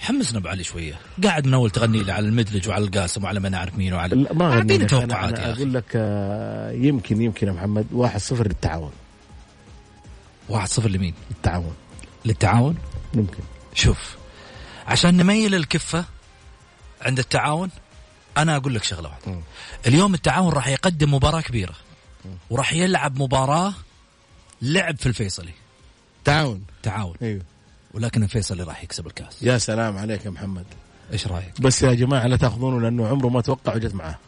حمسنا 0.00 0.38
أبو 0.38 0.48
علي 0.48 0.64
شوية. 0.64 0.94
قاعد 1.24 1.46
من 1.46 1.54
اول 1.54 1.70
تغني 1.70 2.02
لي 2.02 2.12
على 2.12 2.28
المدلج 2.28 2.68
وعلى 2.68 2.84
القاسم 2.84 3.24
وعلى 3.24 3.40
ما 3.40 3.48
نعرف 3.48 3.74
مين 3.78 3.92
وعلى 3.94 4.16
لا 4.16 4.32
ما 4.32 4.52
أعطيني 4.52 4.76
أنا, 4.76 4.86
توقعات 4.86 5.38
أنا 5.38 5.52
أقول 5.52 5.74
لك 5.74 5.84
آه، 5.94 6.70
يمكن 6.72 7.22
يمكن 7.22 7.46
يا 7.46 7.52
محمد 7.52 7.86
1-0 7.92 8.32
للتعاون. 8.46 8.92
1-0 10.48 10.86
لمين؟ 10.86 11.14
التعاون 11.30 11.74
للتعاون؟ 12.24 12.76
ممكن. 13.14 13.42
شوف 13.74 14.16
عشان 14.86 15.16
نميل 15.16 15.54
الكفة 15.54 16.04
عند 17.02 17.18
التعاون 17.18 17.70
أنا 18.36 18.56
أقول 18.56 18.74
لك 18.74 18.84
شغلة 18.84 19.08
واحدة. 19.08 19.40
اليوم 19.86 20.14
التعاون 20.14 20.52
راح 20.52 20.68
يقدم 20.68 21.14
مباراة 21.14 21.40
كبيرة. 21.40 21.74
وراح 22.50 22.72
يلعب 22.72 23.22
مباراة 23.22 23.74
لعب 24.62 24.98
في 24.98 25.06
الفيصلي. 25.06 25.52
تعاون. 26.24 26.64
تعاون. 26.82 27.16
أيوه. 27.22 27.42
ولكن 27.94 28.22
الفيصلي 28.22 28.62
راح 28.62 28.84
يكسب 28.84 29.06
الكاس. 29.06 29.42
يا 29.42 29.58
سلام 29.58 29.98
عليك 29.98 30.24
يا 30.24 30.30
محمد. 30.30 30.66
إيش 31.12 31.26
رأيك؟ 31.26 31.60
بس 31.60 31.82
يا 31.82 31.94
جماعة 31.94 32.26
لا 32.26 32.36
تأخذونه 32.36 32.80
لأنه 32.80 33.08
عمره 33.08 33.28
ما 33.28 33.40
توقع 33.40 33.74
وجت 33.74 33.94
معاه. 33.94 34.18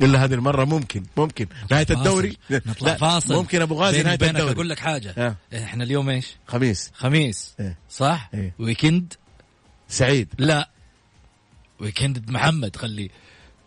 إلا 0.00 0.24
هذه 0.24 0.34
المرة 0.34 0.64
ممكن 0.64 1.02
ممكن. 1.16 1.46
نهاية 1.70 1.84
فاصل. 1.84 1.98
الدوري؟ 1.98 2.36
نطلع 2.50 2.92
لا 2.92 2.98
فاصل. 2.98 3.34
ممكن 3.34 3.62
أبو 3.62 3.74
غازي 3.74 4.02
نهاية 4.02 4.18
الدوري. 4.22 4.52
أقول 4.52 4.68
لك 4.68 4.78
حاجة. 4.78 5.14
ها. 5.16 5.36
إحنا 5.64 5.84
اليوم 5.84 6.08
إيش؟ 6.08 6.36
خميس. 6.46 6.90
خميس. 6.94 7.54
إيه. 7.60 7.78
صح؟ 7.90 8.30
إيه. 8.34 8.54
ويكند؟ 8.58 9.14
سعيد. 9.88 10.28
لا. 10.38 10.70
ويكند 11.80 12.30
محمد 12.30 12.76
خلي. 12.76 13.10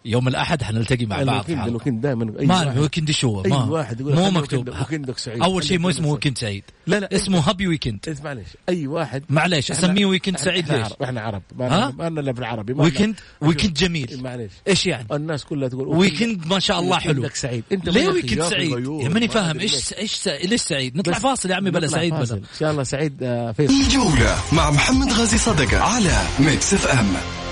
يوم 0.06 0.28
الأحد 0.28 0.64
حنلتقي 0.64 1.06
مع 1.06 1.24
بعض 1.24 1.50
الويكند 1.52 2.02
دائما 2.02 2.34
أي 2.40 2.46
ما 2.46 2.80
ويكند 2.80 3.12
شو 3.12 3.42
أي 3.46 3.50
ما 3.50 3.64
واحد 3.64 4.00
يقول 4.02 4.16
مو 4.16 4.32
مكتوب. 4.32 4.68
ويكند- 4.70 4.80
ويكندك 4.80 5.18
سعيد. 5.18 5.42
أول 5.44 5.64
شيء 5.64 5.80
مو 5.80 5.90
اسمه 5.90 6.08
ويكند 6.12 6.38
سعيد. 6.38 6.64
لا 6.88 7.00
لا 7.00 7.16
اسمه 7.16 7.40
هابي 7.40 7.68
ويكند. 7.68 8.18
معلش 8.24 8.48
أي 8.70 8.88
واحد. 8.88 9.24
معليش 9.30 9.68
إحنا- 9.72 9.76
أسميه 9.76 10.06
ويكند 10.06 10.38
سعيد 10.38 10.64
إحنا 10.70 10.78
ليش؟ 10.78 10.86
عرب 10.86 11.04
إحنا 11.04 11.22
عرب؟ 11.22 11.42
ما 11.58 12.10
لنا 12.10 12.22
الا 12.22 12.34
في 12.34 12.40
العربي 12.40 12.74
ما 12.74 12.78
لنا- 12.78 12.84
ويكند 12.86 13.16
ويكند 13.42 13.74
جميل. 13.74 14.20
معلش 14.24 14.52
إيش 14.68 14.86
يعني؟ 14.86 15.08
الناس 15.12 15.44
كلها 15.46 15.68
تقول 15.70 15.88
ويكند 15.88 16.48
ما 16.48 16.60
شاء 16.60 16.80
الله 16.80 17.00
حلو. 17.00 17.12
ويكندك 17.14 17.36
سعيد. 17.36 17.64
أنت 17.72 17.90
ليه 17.90 18.08
ويكند 18.10 18.42
سعيد؟ 18.44 18.74
ماني 18.88 19.28
ما 19.28 19.34
فاهم. 19.34 19.60
إيش. 19.60 19.94
إيش 19.94 20.28
ليش 20.28 20.62
سعيد؟ 20.62 20.98
نطلع 20.98 21.14
فاصل 21.20 21.50
يا 21.52 21.56
عمي 21.56 21.72
بلا 21.72 21.88
سعيد. 21.88 22.14
بلا. 22.14 22.34
ان 22.34 22.42
شاء 22.60 22.72
الله 22.72 22.84
سعيد 22.84 23.24
آه، 23.24 23.52
فيصل. 23.52 23.74
الجولة 23.74 24.38
مع 24.54 24.72
محمد 24.72 25.12
غازي 25.14 25.38
صدقة 25.38 25.80
على 25.80 26.22
Mix 26.40 26.74
FM. 26.74 27.45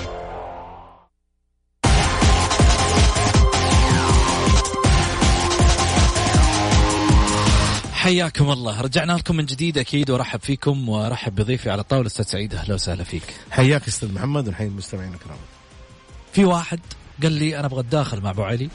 حياكم 8.04 8.50
الله. 8.50 8.80
رجعنا 8.80 9.12
لكم 9.12 9.36
من 9.36 9.44
جديد 9.44 9.78
أكيد 9.78 10.10
وارحب 10.10 10.40
فيكم 10.40 10.88
وارحب 10.88 11.34
بضيفي 11.34 11.70
على 11.70 11.80
الطاوله 11.80 12.06
أستاذ 12.06 12.24
سعيد. 12.24 12.54
أهلا 12.54 12.74
وسهلا 12.74 13.04
فيك. 13.04 13.22
حياك 13.50 13.88
أستاذ 13.88 14.12
محمد 14.12 14.48
ونحيي 14.48 14.66
المستمعين 14.66 15.14
الكرام. 15.14 15.36
في 16.32 16.44
واحد 16.44 16.80
قال 17.22 17.32
لي 17.32 17.58
أنا 17.58 17.66
أبغى 17.66 17.80
اتداخل 17.80 18.20
مع 18.20 18.30
أبو 18.30 18.42
علي. 18.42 18.68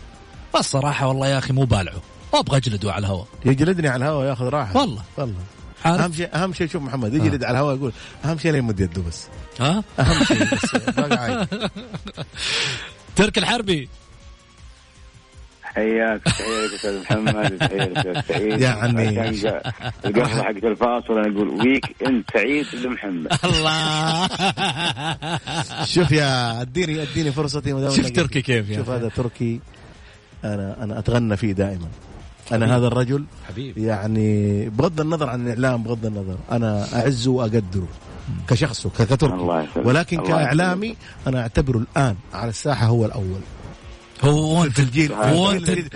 بس 0.55 0.65
صراحة 0.65 1.07
والله 1.07 1.27
يا 1.27 1.37
أخي 1.37 1.53
مو 1.53 1.63
بالعه 1.63 2.01
وابغى 2.33 2.57
أجلده 2.57 2.93
على 2.93 3.05
الهواء. 3.05 3.27
يجلدني 3.45 3.87
على 3.87 4.05
الهواء 4.05 4.29
ياخذ 4.29 4.45
راحة. 4.45 4.77
والله. 4.77 5.03
والله؟ 5.17 5.43
أهم 5.85 6.13
شيء 6.13 6.35
أهم 6.35 6.53
شيء 6.53 6.67
شوف 6.67 6.81
محمد 6.81 7.13
يجلد 7.13 7.43
على 7.43 7.57
الهواء 7.57 7.75
يقول 7.75 7.93
أهم 8.25 8.37
شيء 8.37 8.51
لا 8.51 8.57
يمد 8.57 8.79
يده 8.79 9.01
بس. 9.01 9.27
ها؟ 9.59 9.83
أهم 9.99 10.23
شيء 10.23 10.43
بس. 10.43 10.71
ترك 13.15 13.37
الحربي. 13.37 13.89
حياك 15.75 16.29
حياك 16.29 16.73
أستاذ 16.75 17.01
محمد 17.01 17.57
تحيه 17.57 17.93
أستاذ 17.97 18.21
سعيد. 18.21 18.61
يا 18.61 18.69
عمي. 18.69 19.29
القهوة 20.05 20.43
حقت 20.43 20.63
الفاصل 20.63 21.13
أنا 21.13 21.35
أقول 21.35 21.47
weekend 21.47 22.23
سعيد 22.33 22.65
لمحمد 22.83 23.27
الله. 23.43 24.27
شوف 25.83 26.11
يا 26.11 26.61
أديني 26.61 27.01
أديني 27.01 27.31
فرصتي 27.31 27.73
ما 27.73 27.89
شوف 27.89 28.09
تركي 28.09 28.41
كيف 28.41 28.69
يا 28.69 28.77
شوف. 28.77 28.89
هذا 28.89 29.09
تركي. 29.09 29.59
أنا 30.43 30.83
أنا 30.83 30.99
أتغنى 30.99 31.37
فيه 31.37 31.51
دائما. 31.51 31.87
أنا 32.51 32.77
هذا 32.77 32.87
الرجل 32.87 33.25
حبيبي 33.47 33.83
يعني 33.83 34.69
بغض 34.69 35.01
النظر 35.01 35.29
عن 35.29 35.47
الإعلام 35.47 35.83
بغض 35.83 36.05
النظر. 36.05 36.37
أنا 36.51 36.85
اعزه 36.93 37.31
واقدره 37.31 37.87
كشخصه 38.47 38.89
كتركي. 38.89 39.67
ولكن 39.75 40.19
الله 40.19 40.29
كإعلامي 40.29 40.95
أنا 41.27 41.41
أعتبره 41.41 41.77
الآن 41.77 42.15
على 42.33 42.49
الساحة 42.49 42.85
هو 42.85 43.05
الأول. 43.05 43.41
هو 44.23 44.59
وانتد 44.59 44.79
الجيل 44.79 45.11
وانتد 45.11 45.95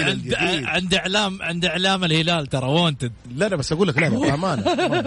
عند. 0.00 0.34
عند 0.66 0.94
اعلام 0.94 1.42
عند 1.42 1.64
إعلام 1.64 2.04
الهلال 2.04 2.46
ترى 2.46 2.66
وانتد 2.66 3.12
لا 3.36 3.48
لا 3.48 3.56
بس 3.56 3.72
أقول 3.72 3.88
لك 3.88 3.98
لا 3.98 4.08
بأمانة. 4.08 4.62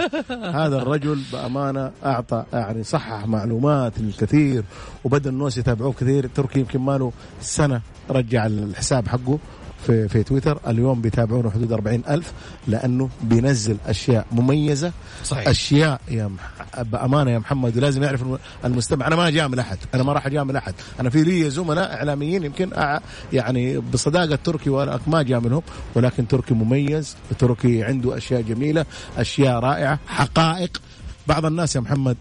هذا 0.66 0.78
الرجل 0.82 1.22
بأمانة 1.32 1.92
اعطى 2.06 2.44
يعني 2.54 2.84
صحح 2.84 3.28
معلومات 3.28 3.94
الكثير 3.98 4.64
وبدا 5.04 5.30
الناس 5.30 5.58
يتابعوه 5.58 5.94
كثير 5.94 6.28
تركي 6.36 6.60
يمكن 6.60 6.80
ما 6.80 6.98
له 6.98 7.12
سنة 7.42 7.82
رجع 8.10 8.46
الحساب 8.46 9.08
حقه 9.08 9.40
في 9.88 10.08
في 10.08 10.24
تويتر. 10.24 10.60
اليوم 10.68 11.02
بيتابعونه 11.02 11.50
حدود 11.50 11.72
40 11.72 12.02
ألف 12.10 12.32
لأنه 12.68 13.10
بينزل 13.24 13.78
أشياء 13.88 14.26
مميزة. 14.32 14.92
صحيح. 15.24 15.48
أشياء 15.48 16.02
يا 16.12 16.28
مح... 16.28 16.82
بأمانة 16.82 17.32
يا 17.32 17.40
محمد 17.40 17.78
ولازم 17.78 18.04
يعرف 18.04 18.22
الم- 18.22 18.40
المستمع. 18.66 19.08
أنا 19.08 19.16
ما 19.16 19.28
أجامل 19.28 19.60
أحد. 19.60 19.78
أنا 19.94 20.04
ما 20.04 20.14
راح 20.14 20.26
أجامل 20.26 20.56
أحد. 20.56 20.74
أنا 21.00 21.10
في 21.10 21.24
لي 21.24 21.50
زملاء 21.50 21.94
إعلاميين 21.94 22.44
يمكن 22.44 22.74
أع... 22.74 23.02
يعني 23.34 23.78
بصداقة 23.78 24.36
تركي 24.44 24.70
وأنا 24.70 25.00
ما 25.08 25.20
أجاملهم 25.20 25.62
ولكن 25.96 26.28
تركي 26.28 26.54
مميز 26.54 27.16
تركي 27.40 27.84
عنده 27.84 28.18
أشياء 28.18 28.42
جميلة 28.42 28.86
أشياء 29.18 29.60
رائعة 29.60 30.00
حقائق. 30.08 30.82
بعض 31.28 31.46
الناس 31.46 31.76
يا 31.76 31.82
محمد 31.82 32.18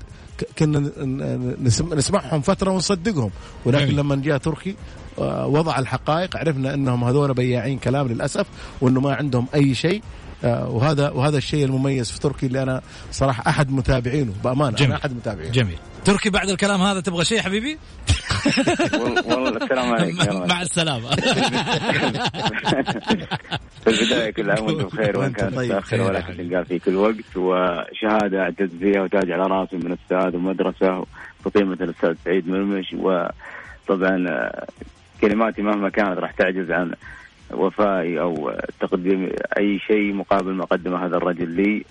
كنا 0.59 0.91
نسمعهم 1.95 2.41
فترة 2.41 2.71
ونصدقهم. 2.71 3.31
ولكن. 3.65 3.97
لما 3.97 4.17
جاء 4.17 4.39
تركي 4.39 4.77
وضع 5.47 5.79
الحقائق. 5.79 6.37
عرفنا 6.37 6.75
أنهم 6.75 7.05
هذول 7.05 7.35
بياعين 7.35 7.79
كلام 7.79 8.09
للأسف 8.09 8.47
وأنه 8.81 9.01
ما 9.01 9.15
عندهم 9.15 9.47
أي 9.55 9.75
شيء. 9.75 10.03
آه، 10.45 10.69
وهذا 10.69 11.11
وهذا 11.11 11.37
الشيء 11.39 11.65
المميز 11.65 12.11
في 12.11 12.21
تركي 12.21 12.47
اللي 12.47 12.63
أنا 12.63 12.81
صراحة 13.11 13.43
أحد 13.51 13.71
متابعينه. 13.71 14.33
بأمانة 14.45 14.77
جميل. 14.77 14.91
أنا 14.93 15.01
أحد 15.01 15.13
متابعينه. 15.17 15.53
جميل. 15.53 15.79
تركي 16.05 16.31
بعد 16.31 16.49
الكلام 16.49 16.83
هذا 16.83 17.01
تبغى 17.01 17.25
شيء 17.25 17.41
حبيبي؟ 17.41 17.79
وال- 18.93 19.25
والله 19.27 19.49
السلام 19.57 19.93
عليكم 19.95 20.17
مع 20.25 20.25
عليكم. 20.25 20.53
السلامة. 20.61 21.11
في 23.85 23.91
البداية 23.91 24.31
كل 24.31 24.51
عام 24.51 24.65
وأنتم 24.67 24.85
بخير 24.87 25.19
وإن 25.19 25.33
كانت 25.33 25.55
طيب. 25.55 25.81
خير 25.81 26.01
يا 26.01 26.05
ولكن. 26.05 26.37
تلقاه 26.37 26.63
في 26.63 26.79
كل 26.79 26.97
وقت. 26.97 27.37
وشهادة 27.37 28.41
اعتز 28.43 28.69
فيها 28.81 29.03
وتاج 29.03 29.31
على 29.31 29.43
راسي 29.43 29.77
من 29.77 29.93
أستاذ 30.03 30.37
ومدرسة 30.37 31.05
وقيمه 31.45 31.73
الأستاذ 31.81 32.15
سعيد 32.25 32.49
مرمش. 32.49 32.93
وطبعا 32.99 34.27
آه، 34.29 34.67
كلماتي 35.21 35.63
مهما 35.63 35.89
كانت 35.89 36.19
راح 36.19 36.31
تعجز 36.31 36.71
عن 36.71 36.93
وفائي 37.51 38.21
أو 38.21 38.53
تقديم 38.81 39.31
أي 39.59 39.79
شيء 39.79 40.13
مقابل 40.13 40.53
ما 40.53 40.65
قدمه 40.65 41.07
هذا 41.07 41.17
الرجل 41.17 41.51
لي. 41.51 41.85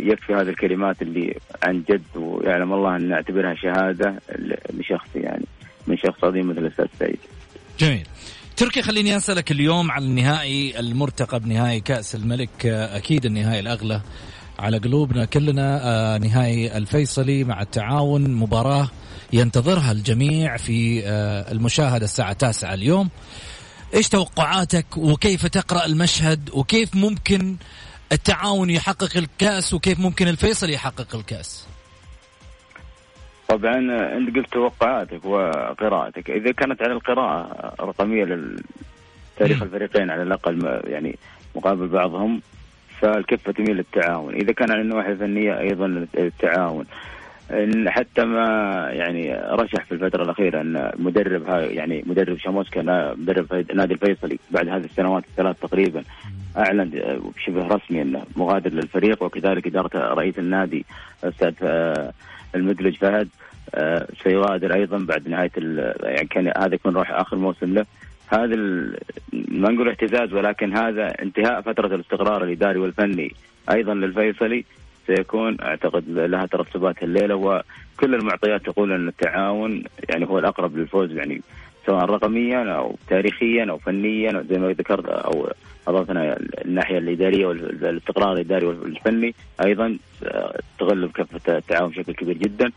يكفي 0.00 0.34
هذه 0.34 0.48
الكلمات 0.48 1.02
اللي 1.02 1.36
عن 1.62 1.82
جد 1.90 2.16
ويعلم 2.16 2.72
الله 2.72 2.96
أن 2.96 3.12
اعتبرها 3.12 3.54
شهادة 3.54 4.14
لشخصي 4.70 5.18
يعني 5.18 5.44
من 5.86 5.96
شخص 5.96 6.24
عظيم 6.24 6.48
مثل 6.48 6.58
الأستاذ 6.58 6.86
سعيد. 6.98 7.18
جميل. 7.78 8.06
تركي 8.56 8.82
خليني 8.82 9.16
أسألك 9.16 9.50
اليوم 9.50 9.90
عن 9.90 10.02
النهائي 10.02 10.80
المرتقب 10.80 11.46
نهائي 11.46 11.80
كأس 11.80 12.14
الملك. 12.14 12.66
أكيد 12.66 13.24
النهائي 13.24 13.60
الأغلى 13.60 14.00
على 14.58 14.78
قلوبنا 14.78 15.24
كلنا. 15.24 15.80
آه، 15.84 16.18
نهائي 16.18 16.76
الفيصلي 16.76 17.44
مع 17.44 17.62
التعاون 17.62 18.34
مباراة 18.34 18.88
ينتظرها 19.32 19.92
الجميع 19.92 20.56
في 20.56 21.02
آه، 21.06 21.52
المشاهدة 21.52 22.04
الساعة 22.04 22.32
9 22.32 22.74
اليوم. 22.74 23.10
إيش 23.94 24.08
توقعاتك 24.08 24.96
وكيف 24.96 25.46
تقرأ 25.46 25.86
المشهد 25.86 26.50
وكيف 26.52 26.96
ممكن 26.96 27.56
التعاون 28.12 28.70
يحقق 28.70 29.16
الكأس 29.16 29.74
وكيف 29.74 30.00
ممكن 30.00 30.28
الفيصل 30.28 30.70
يحقق 30.70 31.16
الكأس؟ 31.16 31.68
طبعا 33.48 33.78
أنت 34.16 34.36
قلت 34.36 34.52
توقعاتك 34.52 35.24
وقراءتك. 35.24 36.30
إذا 36.30 36.52
كانت 36.52 36.82
على 36.82 36.92
القراءة 36.92 37.74
رقمية 37.80 38.24
لتاريخ 38.24 39.62
الفريقين 39.62 40.10
على 40.10 40.22
الأقل 40.22 40.82
يعني 40.84 41.18
مقابل 41.54 41.88
بعضهم 41.88 42.42
فالكفة 43.00 43.52
تميل 43.52 43.76
للتعاون. 43.76 44.34
إذا 44.34 44.52
كان 44.52 44.70
على 44.70 44.80
النواحي 44.80 45.12
الفنية 45.12 45.58
أيضا 45.58 46.06
التعاون 46.18 46.86
إن 47.52 47.90
حتى 47.90 48.24
ما 48.24 48.46
يعني 48.90 49.34
رشح 49.34 49.84
في 49.84 49.92
الفترة 49.92 50.22
الأخيرة 50.22 50.60
إن 50.60 50.90
مدرب 50.98 51.48
يعني 51.48 52.04
مدرب 52.06 52.38
شاموسكا 52.38 53.14
مدرب 53.18 53.64
نادي 53.74 53.94
الفيصلي 53.94 54.38
بعد 54.50 54.68
هذه 54.68 54.84
السنوات 54.84 55.24
الثلاث 55.24 55.60
تقريبا 55.60 56.02
أعلن 56.56 56.90
بشبه 57.36 57.66
رسمي 57.66 58.02
إنه 58.02 58.22
مغادر 58.36 58.70
للفريق 58.70 59.22
وكذلك 59.22 59.66
إدارة 59.66 60.14
رئيس 60.14 60.38
النادي 60.38 60.84
الاستاذ 61.24 61.54
آه، 61.62 62.12
المدلج 62.54 62.96
فهد 62.96 63.28
آه، 63.74 64.08
سيغادر 64.22 64.74
أيضا 64.74 64.98
بعد 64.98 65.28
نهاية 65.28 65.50
يعني 66.02 66.28
كان 66.28 66.52
هذا 66.58 66.74
يكون 66.74 66.96
راح 66.96 67.10
آخر 67.10 67.36
موسم 67.36 67.74
له. 67.74 67.86
هذا 68.28 68.56
ما 69.32 69.70
نقول 69.70 69.88
اهتزاز 69.88 70.32
ولكن 70.32 70.76
هذا 70.76 71.22
انتهاء 71.22 71.60
فترة 71.60 71.94
الاستقرار 71.94 72.44
الإداري 72.44 72.78
والفني 72.78 73.32
أيضا 73.70 73.94
للفيصلي. 73.94 74.64
سيكون. 75.06 75.60
أعتقد 75.60 76.04
لها 76.08 76.46
ترتبات 76.46 77.02
الليلة 77.02 77.34
وكل 77.34 78.14
المعطيات 78.14 78.64
تقول 78.64 78.92
أن 78.92 79.08
التعاون 79.08 79.84
يعني 80.08 80.26
هو 80.26 80.38
الأقرب 80.38 80.76
للفوز 80.76 81.10
يعني 81.10 81.42
سواء 81.86 82.04
رقميا 82.04 82.76
أو 82.76 82.96
تاريخيا 83.08 83.66
أو 83.70 83.78
فنيا 83.78 84.38
أو 84.38 84.42
زي 84.50 84.58
ما 84.58 84.68
ذكرت 84.68 85.04
أو 85.06 85.52
أضفنا 85.88 86.36
الناحية 86.64 86.98
الإدارية 86.98 87.46
والاستقرار 87.46 88.32
الإداري 88.32 88.66
والفني. 88.66 89.34
أيضا 89.66 89.98
تغلب 90.78 91.10
كفة 91.10 91.56
التعاون 91.56 91.90
بشكل 91.90 92.14
كبير 92.14 92.36
جدا. 92.36 92.70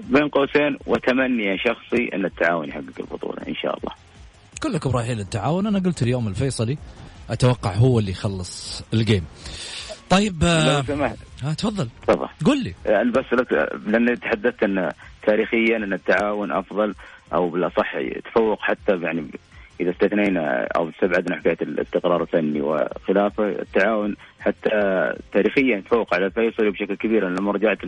بين 0.00 0.28
قوسين 0.28 0.78
وتمني 0.86 1.58
شخصي 1.58 2.10
أن 2.14 2.24
التعاون 2.24 2.68
يحقق 2.68 3.00
البطولة 3.00 3.38
إن 3.48 3.54
شاء 3.54 3.78
الله. 3.78 3.92
كلكم 4.62 4.90
رايحين 4.90 5.16
للتعاون. 5.16 5.66
أنا 5.66 5.78
قلت 5.78 6.02
اليوم 6.02 6.28
الفيصلي 6.28 6.78
أتوقع 7.30 7.72
هو 7.74 7.98
اللي 7.98 8.10
يخلص 8.10 8.84
الجيم. 8.94 9.24
طيب 10.10 10.44
آه، 10.44 10.76
لو 10.76 10.82
سمحت. 10.82 11.16
ها 11.42 11.54
تفضل. 11.54 11.88
تفضل. 12.06 12.28
قل 12.44 12.62
لي. 12.64 12.74
يعني 12.86 13.10
بس 13.10 13.24
لك- 13.32 13.68
لأن 13.86 14.20
تحدثت 14.20 14.62
أن 14.62 14.90
تاريخيا 15.26 15.76
أن 15.76 15.92
التعاون 15.92 16.52
أفضل 16.52 16.94
أو 17.34 17.48
بالأصح 17.50 17.94
يتفوق 17.94 18.60
حتى 18.60 18.96
يعني 19.02 19.24
إذا 19.80 19.90
استثنينا 19.90 20.68
أو 20.76 20.88
استبعدنا 20.90 21.36
حكاية 21.36 21.56
الاستقرار 21.62 22.22
الفني 22.22 22.60
وخلافه 22.60 23.48
التعاون 23.48 24.16
حتى 24.40 24.70
تاريخيا 25.32 25.76
يتفوق 25.76 26.14
على 26.14 26.26
الفيصلي 26.26 26.70
بشكل 26.70 26.94
كبير. 26.94 27.28
أنا 27.28 27.36
لما 27.36 27.52
رجعت 27.52 27.78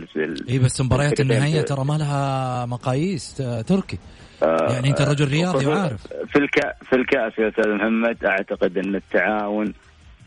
اي 0.49 0.59
بس 0.59 0.81
مباريات 0.81 1.19
النهائيه 1.19 1.61
ترى 1.61 1.85
ما 1.85 1.93
لها 1.93 2.65
مقاييس 2.65 3.41
آه، 3.41 3.61
تركي. 3.61 3.97
آه، 4.43 4.73
يعني 4.73 4.89
أنت 4.89 5.01
رجل 5.01 5.27
رياضي 5.27 5.65
وعارف. 5.65 6.07
في 6.07 6.39
الكا 6.39 6.73
في 6.89 6.95
الكأس 6.95 7.33
يا 7.39 7.49
أستاذ 7.49 7.69
محمد 7.73 8.25
أعتقد 8.25 8.77
أن 8.77 8.95
التعاون 8.95 9.73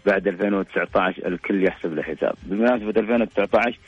بعد 0.07 0.29
2019 0.29 1.27
الكل 1.27 1.65
يحسب 1.65 1.95
له 1.95 2.03
حساب. 2.03 2.35
بمناسبة 2.43 3.01
2019 3.01 3.79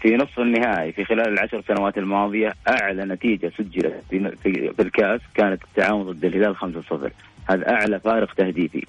في 0.00 0.16
نصف 0.16 0.40
النهائي 0.40 0.92
في 0.92 1.04
خلال 1.04 1.28
العشر 1.28 1.62
سنوات 1.68 1.98
الماضية 1.98 2.54
أعلى 2.68 3.04
نتيجة 3.04 3.52
سجلت 3.58 4.02
في 4.42 4.80
الكاس 4.80 5.20
كانت 5.34 5.62
التعاون 5.64 6.10
ضد 6.10 6.24
الهلال 6.24 6.56
5-0 6.56 7.10
هذا 7.50 7.70
أعلى 7.70 8.00
فارق 8.00 8.34
تهديفي 8.34 8.86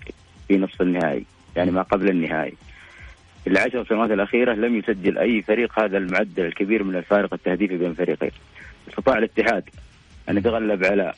في 0.48 0.58
نصف 0.58 0.82
النهائي 0.82 1.26
يعني 1.56 1.72
ما 1.72 1.82
قبل 1.82 2.10
النهائي. 2.10 2.54
العشر 3.48 3.86
سنوات 3.86 4.12
الأخيرة 4.12 4.54
لم 4.54 4.76
يسجل 4.76 5.18
أي 5.18 5.42
فريق 5.42 5.80
هذا 5.80 5.98
المعدل 5.98 6.46
الكبير 6.46 6.84
من 6.84 6.96
الفارق 6.96 7.34
التهديفي 7.34 7.78
بين 7.78 7.94
فريقين. 7.94 8.32
استطاع 8.90 9.18
الاتحاد 9.18 9.64
أن 10.30 10.38
يتغلب 10.38 10.86
على 10.86 11.14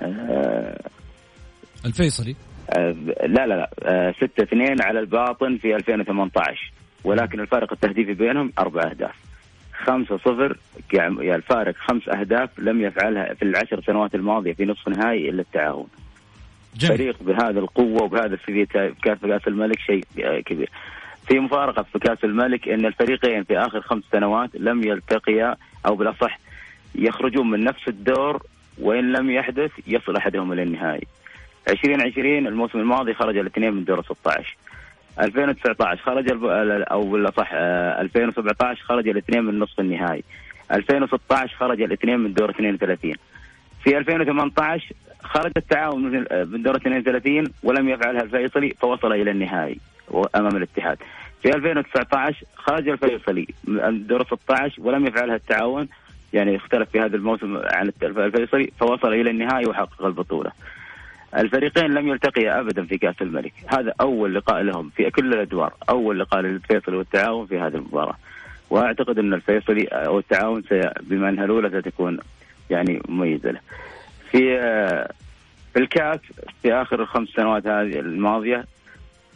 آه 0.00 0.80
الفيصلي. 1.86 2.36
لا 3.26 3.46
لا 3.46 3.46
لا. 3.46 3.70
آه 3.82 4.12
6 4.12 4.42
2 4.42 4.82
على 4.82 5.00
الباطن 5.00 5.56
في 5.56 5.76
2018 5.76 6.72
ولكن 7.04 7.40
الفارق 7.40 7.72
التهديفي 7.72 8.14
بينهم 8.14 8.52
أربع 8.58 8.82
أهداف. 8.82 9.14
5 9.72 10.18
0 10.18 10.56
يعني 10.92 11.34
الفارق 11.34 11.74
خمس 11.76 12.08
أهداف 12.08 12.50
لم 12.58 12.80
يفعلها 12.80 13.34
في 13.34 13.42
العشر 13.42 13.82
سنوات 13.82 14.14
الماضية 14.14 14.52
في 14.52 14.64
نصف 14.64 14.88
نهائي 14.88 15.30
إلا 15.30 15.40
التعاون. 15.40 15.86
جميل. 16.76 16.98
فريق 16.98 17.22
بهذا 17.22 17.58
القوة 17.60 18.02
وبهذا 18.02 18.34
السي 18.34 18.66
في 18.66 18.92
كأس 19.02 19.18
كاس 19.18 19.48
الملك 19.48 19.78
شيء 19.78 20.04
آه، 20.24 20.40
كبير. 20.40 20.70
في 21.28 21.40
مفارقة 21.40 21.82
في 21.82 21.98
كأس 21.98 22.24
الملك 22.24 22.68
إن 22.68 22.86
الفريقين 22.86 23.44
في 23.44 23.58
آخر 23.58 23.80
خمس 23.80 24.02
سنوات 24.12 24.50
لم 24.54 24.84
يلتقيا 24.84 25.56
أو 25.86 25.94
بالأصح 25.96 26.38
يخرجون 26.94 27.50
من 27.50 27.64
نفس 27.64 27.88
الدور 27.88 28.42
وإن 28.78 29.12
لم 29.12 29.30
يحدث 29.30 29.70
يصل 29.86 30.16
أحدهم 30.16 30.52
إلى 30.52 30.62
النهائي. 30.62 31.06
2020 31.68 32.46
الموسم 32.46 32.78
الماضي 32.78 33.14
خرج 33.14 33.36
الاثنين 33.36 33.72
من 33.72 33.84
دور 33.84 34.02
16. 34.02 34.56
2019 35.20 36.02
خرج 36.02 36.26
أو 36.90 37.10
بالاصح 37.10 37.50
آه، 37.54 38.00
2017 38.00 38.82
خرج 38.82 39.08
الاثنين 39.08 39.44
من 39.44 39.58
نصف 39.58 39.80
النهائي. 39.80 40.24
2016 40.72 41.56
خرج 41.56 41.82
الاثنين 41.82 42.18
من 42.20 42.34
دور 42.34 42.50
32. 42.50 43.14
في 43.84 43.98
2018 43.98 44.92
خرج 45.22 45.52
التعاون 45.56 46.02
من 46.02 46.62
دور 46.62 46.76
32 46.76 47.52
ولم 47.62 47.88
يفعلها 47.88 48.22
الفيصلي 48.22 48.74
فوصل 48.80 49.12
إلى 49.12 49.30
النهائي 49.30 49.78
أمام 50.36 50.56
الاتحاد. 50.56 50.98
في 51.42 51.54
2019 51.54 52.46
خرج 52.56 52.88
الفيصلي 52.88 53.46
من 53.64 54.06
دور 54.06 54.24
16 54.24 54.82
ولم 54.82 55.06
يفعلها 55.06 55.36
التعاون 55.36 55.88
يعني 56.32 56.56
اختلف 56.56 56.90
في 56.90 57.00
هذا 57.00 57.16
الموسم 57.16 57.56
عن 57.56 57.92
الفيصلي 58.02 58.72
فوصل 58.80 59.12
إلى 59.12 59.30
النهائي 59.30 59.66
وحقق 59.66 60.06
البطولة. 60.06 60.50
الفريقين 61.36 61.90
لم 61.90 62.08
يلتقيا 62.08 62.60
ابدا 62.60 62.84
في 62.84 62.98
كأس 62.98 63.14
الملك، 63.22 63.52
هذا 63.66 63.92
أول 64.00 64.34
لقاء 64.34 64.62
لهم 64.62 64.90
في 64.96 65.10
كل 65.10 65.34
الأدوار، 65.34 65.72
أول 65.88 66.20
لقاء 66.20 66.40
للفيصلي 66.40 66.96
والتعاون 66.96 67.46
في 67.46 67.58
هذه 67.58 67.74
المباراة. 67.74 68.16
وأعتقد 68.70 69.18
أن 69.18 69.34
الفيصلي 69.34 69.84
أو 69.84 70.18
التعاون 70.18 70.62
بما 71.00 71.28
انها 71.28 71.44
الأولى 71.44 71.80
ستكون 71.80 72.18
يعني 72.70 73.02
مميزة 73.08 73.50
له. 73.50 73.60
في 74.30 74.58
آه، 74.58 75.12
في 75.72 75.80
الكأس 75.80 76.20
في 76.62 76.72
آخر 76.72 77.02
الخمس 77.02 77.28
سنوات 77.28 77.66
هذه 77.66 78.00
الماضية 78.00 78.64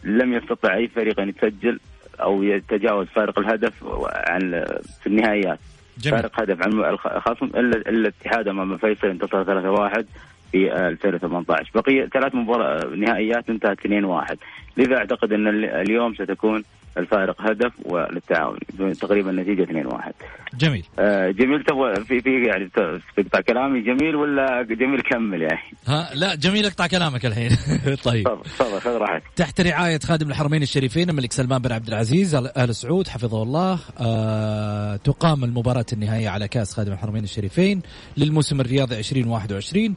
لم 0.05 0.35
يستطع 0.35 0.75
أي 0.75 0.89
فريق 0.89 1.21
أن 1.21 1.29
يسجل 1.29 1.81
أو 2.21 2.43
يتجاوز 2.43 3.07
فارق 3.07 3.39
الهدف 3.39 3.85
عن 4.05 4.65
في 5.01 5.07
النهائيات. 5.07 5.59
جميل. 5.99 6.19
فارق 6.19 6.41
هدف 6.41 6.63
عن 6.63 6.73
الخصم 7.17 7.47
الا 7.47 7.77
إلا 7.77 7.89
الاتحاد 7.89 8.49
أمام 8.49 8.77
فيصل 8.77 9.07
انتصر 9.07 9.45
3-1 9.45 10.05
في 10.53 10.73
آه، 10.73 10.89
2018 10.89 11.71
بقي 11.75 12.07
ثلاث 12.13 12.35
مباراه 12.35 12.87
نهائيات 12.97 13.51
انتهت 13.51 13.79
2-1 13.81 14.37
لذا 14.77 14.97
أعتقد 14.97 15.33
إن 15.33 15.49
ال- 15.49 15.65
اليوم 15.65 16.15
ستكون 16.15 16.65
الفارق 16.99 17.43
هدف 17.43 17.73
وللتعاون 17.85 18.59
تقريبا 19.01 19.33
نتيجة 19.33 19.65
2-1 19.65 20.13
جميل. 20.55 20.85
آه، 20.99 21.31
جميل 21.31 21.65
تبغى 21.65 21.95
في 22.05 22.21
في 22.21 22.45
يعني 22.47 22.69
تقطع 23.17 23.41
كلامي 23.41 23.81
جميل 23.81 24.17
ولا 24.17 24.63
جميل 24.63 25.01
كمل 25.01 25.43
يعني؟ 25.43 25.61
ها 25.87 26.11
لا 26.15 26.35
جميل 26.35 26.67
اقطع 26.67 26.87
كلامك 26.87 27.27
الحين. 27.27 27.51
طيب. 28.05 28.25
تفضل 28.25 28.81
خذ 28.81 28.91
راحتك. 28.91 29.23
تحت 29.37 29.61
رعاية 29.61 29.99
خادم 29.99 30.31
الحرمين 30.31 30.63
الشريفين 30.63 31.11
الملك 31.11 31.33
سلمان 31.33 31.63
بن 31.63 31.73
عبد 31.73 31.89
العزيز 31.89 32.35
آل 32.35 32.75
سعود 32.75 33.09
حفظه 33.09 33.43
الله 33.43 33.79
آه 34.01 34.97
تقام 34.97 35.45
المباراة 35.45 35.87
النهائية 35.93 36.29
على 36.29 36.49
كأس 36.49 36.75
خادم 36.75 36.93
الحرمين 36.93 37.25
الشريفين 37.25 37.83
للموسم 38.17 38.61
الرياضي 38.61 38.99
2021 38.99 39.95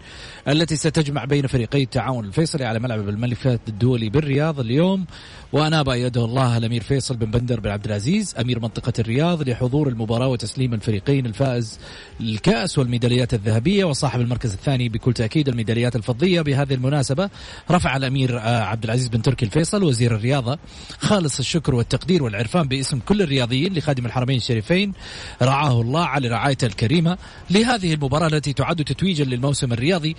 التي 0.48 0.76
ستجمع 0.76 1.26
بين 1.26 1.48
فريقي 1.48 1.84
التعاون 1.84 2.26
الفيصلي 2.26 2.66
على 2.66 2.80
ملعب 2.80 3.10
الملك 3.10 3.38
فهد 3.38 3.60
الدولي 3.68 4.10
بالرياض 4.10 4.60
اليوم 4.60 5.06
وأناب 5.54 5.88
يده 5.88 6.26
الله 6.26 6.58
الأمير 6.58 6.82
فيصل 6.91 7.17
بن 7.17 7.32
بندر 7.32 7.60
بن 7.60 7.69
عبد 7.69 7.86
العزيز 7.86 8.36
أمير 8.39 8.60
منطقة 8.60 8.93
الرياض 8.99 9.49
لحضور 9.49 9.88
المباراة 9.88 10.27
وتسليم 10.27 10.73
الفريقين 10.73 11.25
الفائز 11.25 11.80
الكأس 12.21 12.77
والميداليات 12.77 13.34
الذهبية 13.34 13.86
وصاحب 13.86 14.21
المركز 14.21 14.54
الثاني 14.54 14.89
بكل 14.89 15.13
تأكيد 15.13 15.49
الميداليات 15.49 15.95
الفضية. 15.95 16.41
بهذه 16.41 16.73
المناسبة 16.73 17.30
رفع 17.71 17.97
الأمير 17.97 18.39
آه، 18.39 18.62
عبد 18.63 18.84
العزيز 18.84 19.08
بن 19.08 19.21
تركي 19.21 19.45
الفيصل 19.45 19.84
وزير 19.84 20.15
الرياضة 20.15 20.60
خالص 20.99 21.39
الشكر 21.39 21.75
والتقدير 21.75 22.23
والعرفان 22.23 22.67
باسم 22.67 22.99
كل 22.99 23.21
الرياضيين 23.21 23.73
لخادم 23.73 24.06
الحرمين 24.06 24.38
الشريفين 24.38 24.93
رعاه 25.41 25.82
الله 25.82 26.06
على 26.06 26.27
رعايته 26.27 26.65
الكريمة 26.65 27.17
لهذه 27.49 27.93
المباراة 27.93 28.27
التي 28.27 28.54
تعد 28.54 28.84
تتويجا 28.84 29.23
للموسم 29.23 29.73
الرياضي 29.73 30.15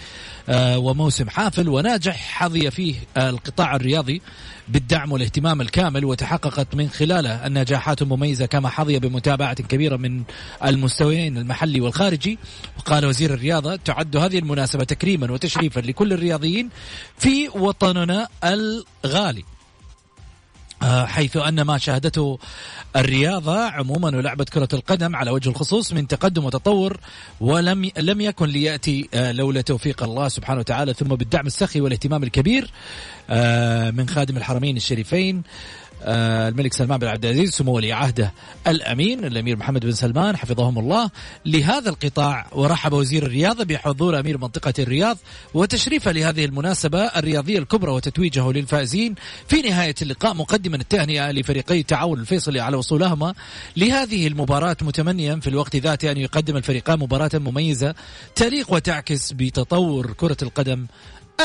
آه، 0.48 0.78
وموسم 0.78 1.28
حافل 1.28 1.68
وناجح 1.68 2.16
حظي 2.16 2.70
فيه 2.70 2.94
آه، 3.16 3.30
القطاع 3.30 3.76
الرياضي. 3.76 4.22
بالدعم 4.68 5.12
والاهتمام 5.12 5.60
الكامل 5.60 6.04
وتحققت 6.04 6.74
من 6.74 6.88
خلاله 6.88 7.46
النجاحات 7.46 8.02
المميزة 8.02 8.46
كما 8.46 8.68
حظي 8.68 8.98
بمتابعة 8.98 9.54
كبيرة 9.54 9.96
من 9.96 10.22
المستويين 10.64 11.38
المحلي 11.38 11.80
والخارجي. 11.80 12.38
وقال 12.78 13.06
وزير 13.06 13.34
الرياضة 13.34 13.76
تعد 13.76 14.16
هذه 14.16 14.38
المناسبة 14.38 14.84
تكريما 14.84 15.32
وتشريفا 15.32 15.80
لكل 15.80 16.12
الرياضيين 16.12 16.68
في 17.18 17.48
وطننا 17.48 18.28
الغالي. 18.44 19.44
حيث 20.84 21.36
أن 21.36 21.62
ما 21.62 21.78
شاهدته 21.78 22.38
الرياضه 22.96 23.60
عموما 23.60 24.16
ولعبه 24.16 24.44
كرة 24.44 24.68
القدم 24.72 25.16
على 25.16 25.30
وجه 25.30 25.48
الخصوص 25.48 25.92
من 25.92 26.08
تقدم 26.08 26.44
وتطور 26.44 26.96
ولم 27.40 27.90
لم 27.98 28.20
يكن 28.20 28.46
ليأتي 28.46 29.08
آه، 29.14 29.32
لولا 29.32 29.60
توفيق 29.60 30.02
الله 30.02 30.28
سبحانه 30.28 30.60
وتعالى 30.60 30.94
ثم 30.94 31.08
بالدعم 31.08 31.46
السخي 31.46 31.80
والاهتمام 31.80 32.22
الكبير 32.22 32.70
آه، 33.30 33.90
من 33.90 34.08
خادم 34.08 34.36
الحرمين 34.36 34.76
الشريفين 34.76 35.36
آه، 35.36 35.42
الملك 36.06 36.72
سلمان 36.72 36.98
بن 36.98 37.06
عبد 37.06 37.24
العزيز 37.24 37.50
سمو 37.50 37.72
ولي 37.72 37.92
عهده 37.92 38.32
الأمين 38.66 39.24
الأمير 39.24 39.56
محمد 39.56 39.86
بن 39.86 39.92
سلمان 39.92 40.36
حفظهم 40.36 40.78
الله. 40.78 41.10
لهذا 41.46 41.90
القطاع 41.90 42.46
ورحب 42.52 42.92
وزير 42.92 43.22
الرياضه 43.22 43.64
بحضور 43.64 44.20
أمير 44.20 44.38
منطقة 44.38 44.72
الرياض 44.78 45.18
وتشريفه 45.54 46.12
لهذه 46.12 46.44
المناسبة 46.44 46.98
الرياضية 46.98 47.58
الكبرى 47.58 47.90
وتتويجه 47.90 48.52
للفائزين 48.52 49.14
في 49.48 49.62
نهاية 49.62 49.94
اللقاء 50.02 50.34
مقدما 50.34 50.76
التهنئة 50.76 51.30
لفريقي 51.30 51.80
التعاون 51.80 52.20
الفيصلي 52.20 52.60
على 52.60 52.76
وصولهما. 52.76 53.34
لهذه 53.76 54.26
المباراة 54.26 54.76
متمنيا 54.82 55.36
في 55.36 55.46
الوقت 55.46 55.76
ذاته 55.76 56.10
أن 56.10 56.16
يقدم 56.16 56.56
الفريقان 56.56 56.98
مباراة 56.98 57.30
مميزة 57.34 57.94
تليق 58.34 58.72
وتعكس 58.72 59.32
بتطور 59.32 60.12
كرة 60.12 60.36
القدم 60.42 60.86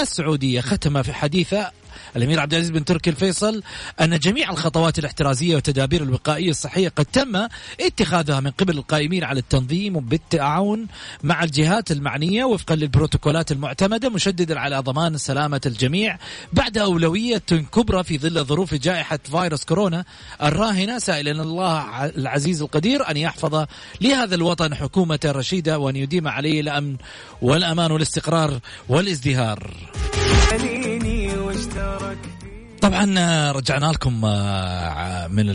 السعودية. 0.02 0.62
ختم 0.62 1.04
في 1.04 1.14
حديثة 1.14 1.72
الأمير 2.18 2.40
عبد 2.40 2.54
العزيز 2.54 2.72
بن 2.72 2.86
تركي 2.86 3.10
الفيصل 3.10 3.64
أن 4.02 4.20
جميع 4.20 4.50
الخطوات 4.50 5.00
الاحترازية 5.00 5.56
والتدابير 5.56 6.04
الوقائية 6.04 6.50
الصحية 6.50 6.90
قد 6.90 7.06
تم 7.06 7.48
اتخاذها 7.82 8.40
من 8.40 8.52
قبل 8.52 8.78
القائمين 8.78 9.24
على 9.24 9.40
التنظيم 9.40 10.00
بالتعاون 10.00 10.88
مع 11.24 11.44
الجهات 11.44 11.92
المعنية 11.92 12.44
وفقا 12.46 12.76
للبروتوكولات 12.76 13.52
المعتمدة 13.52 14.10
مشددا 14.10 14.60
على 14.60 14.80
ضمان 14.80 15.18
سلامة 15.18 15.62
الجميع 15.66 16.18
بعد 16.54 16.78
أولوية 16.78 17.38
كبرى 17.74 18.04
في 18.04 18.18
ظل 18.18 18.46
ظروف 18.46 18.74
جائحة 18.74 19.20
فيروس 19.32 19.66
كورونا 19.66 20.06
الراهنة 20.44 21.00
سائلا 21.00 21.32
الله 21.32 22.06
العزيز 22.06 22.62
القدير 22.62 23.12
أن 23.12 23.18
يحفظ 23.18 23.66
لهذا 24.02 24.36
الوطن 24.36 24.76
حكومة 24.76 25.20
رشيدة 25.26 25.80
وأن 25.80 25.96
يديم 25.96 26.28
عليه 26.28 26.62
الأمن 26.62 26.96
والأمان 27.42 27.92
والاستقرار 27.92 28.60
والازدهار. 28.90 29.74
طبعا 32.82 33.20
آه، 33.20 33.52
رجعنا 33.52 33.86
لكم 33.86 34.26
آه، 34.26 35.28
من 35.28 35.46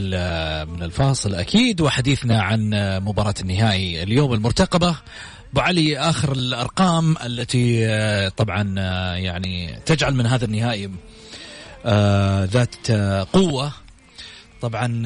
من 0.68 0.82
الفاصل. 0.82 1.34
أكيد 1.34 1.80
وحديثنا 1.80 2.42
عن 2.42 2.74
آه، 2.74 2.98
مباراة 2.98 3.34
النهائي 3.40 4.02
اليوم 4.02 4.32
المرتقبة. 4.32 4.96
أبو 5.52 5.60
علي 5.60 5.98
آخر 5.98 6.32
الأرقام 6.32 7.16
التي 7.24 7.86
طبعا 8.36 8.74
يعني 9.16 9.78
تجعل 9.86 10.14
من 10.14 10.26
هذا 10.26 10.44
النهائي 10.44 10.90
ذات 12.46 12.90
قوة. 13.32 13.72
طبعا 14.60 15.02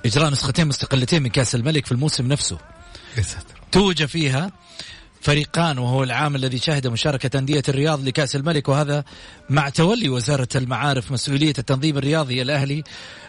إجراء 0.06 0.32
نسختين 0.32 0.68
مستقلتين 0.68 1.24
من 1.24 1.30
كأس 1.30 1.56
الملك 1.56 1.86
في 1.86 1.92
الموسم 1.92 2.28
نفسه. 2.28 2.58
توج 3.72 4.04
فيها 4.06 4.52
فريقان 5.22 5.78
وهو 5.78 6.04
العام 6.04 6.36
الذي 6.36 6.58
شهد 6.58 6.88
مشاركة 6.88 7.40
أندية 7.40 7.64
الرياض 7.70 8.08
لكأس 8.08 8.36
الملك 8.36 8.70
وهذا 8.70 9.04
مع 9.50 9.70
تولي 9.70 10.10
وزارة 10.10 10.48
المعارف 10.56 11.12
مسؤولية 11.12 11.54
التنظيم 11.60 11.98
الرياضي 11.98 12.42
الأهلي 12.42 12.84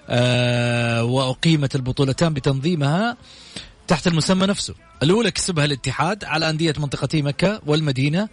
آه 0.08 1.04
وأقيمت 1.04 1.76
البطولتان 1.76 2.34
بتنظيمها 2.34 3.16
تحت 3.88 4.06
المسمى 4.06 4.46
نفسه. 4.46 4.74
الأولى 5.02 5.30
كسبها 5.30 5.64
الاتحاد 5.64 6.24
على 6.24 6.50
أندية 6.50 6.74
منطقتي 6.78 7.22
مكة 7.22 7.60
والمدينة 7.66 8.28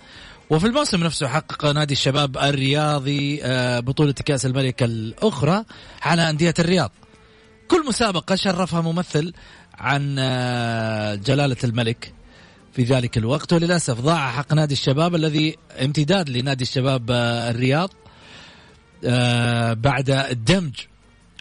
وفي 0.50 0.67
الموسم 0.67 1.04
نفسه 1.04 1.28
حقق 1.28 1.65
نادي 1.65 1.93
الشباب 1.93 2.38
الرياضي 2.38 3.39
آه 3.43 3.80
بطولة 3.80 4.12
كأس 4.12 4.46
الملك 4.46 4.84
الأخرى 4.84 5.63
على 6.02 6.30
أندية 6.30 6.54
الرياض. 6.60 6.91
كل 7.67 7.86
مسابقة 7.88 8.36
شرفها 8.36 8.82
ممثل 8.82 9.34
عن 9.80 10.16
آه 10.20 11.16
جلالة 11.16 11.58
الملك 11.63 12.13
في 12.74 12.84
ذلك 12.84 13.18
الوقت. 13.18 13.54
وللأسف 13.54 14.02
ضاع 14.02 14.32
حق 14.32 14.54
نادي 14.54 14.74
الشباب 14.74 15.16
الذي 15.16 15.58
امتداد 15.82 16.30
لنادي 16.30 16.63
الشباب 16.63 17.12
آه، 17.12 17.50
الرياض 17.50 17.90
آه، 19.06 19.74
بعد 19.74 20.10
الدمج. 20.10 20.76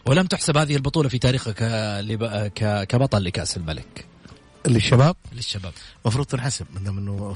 ولم 0.07 0.27
تحسب 0.27 0.57
هذه 0.57 0.77
البطولة 0.77 1.09
في 1.09 1.19
تاريخك 1.19 1.55
كبطل 2.89 3.25
لكأس 3.25 3.57
الملك. 3.57 4.07
للشباب. 4.67 5.17
للشباب. 5.33 5.73
المفروض 6.05 6.27
تنحسب 6.27 6.67
من 6.75 6.87
إنه 6.87 7.35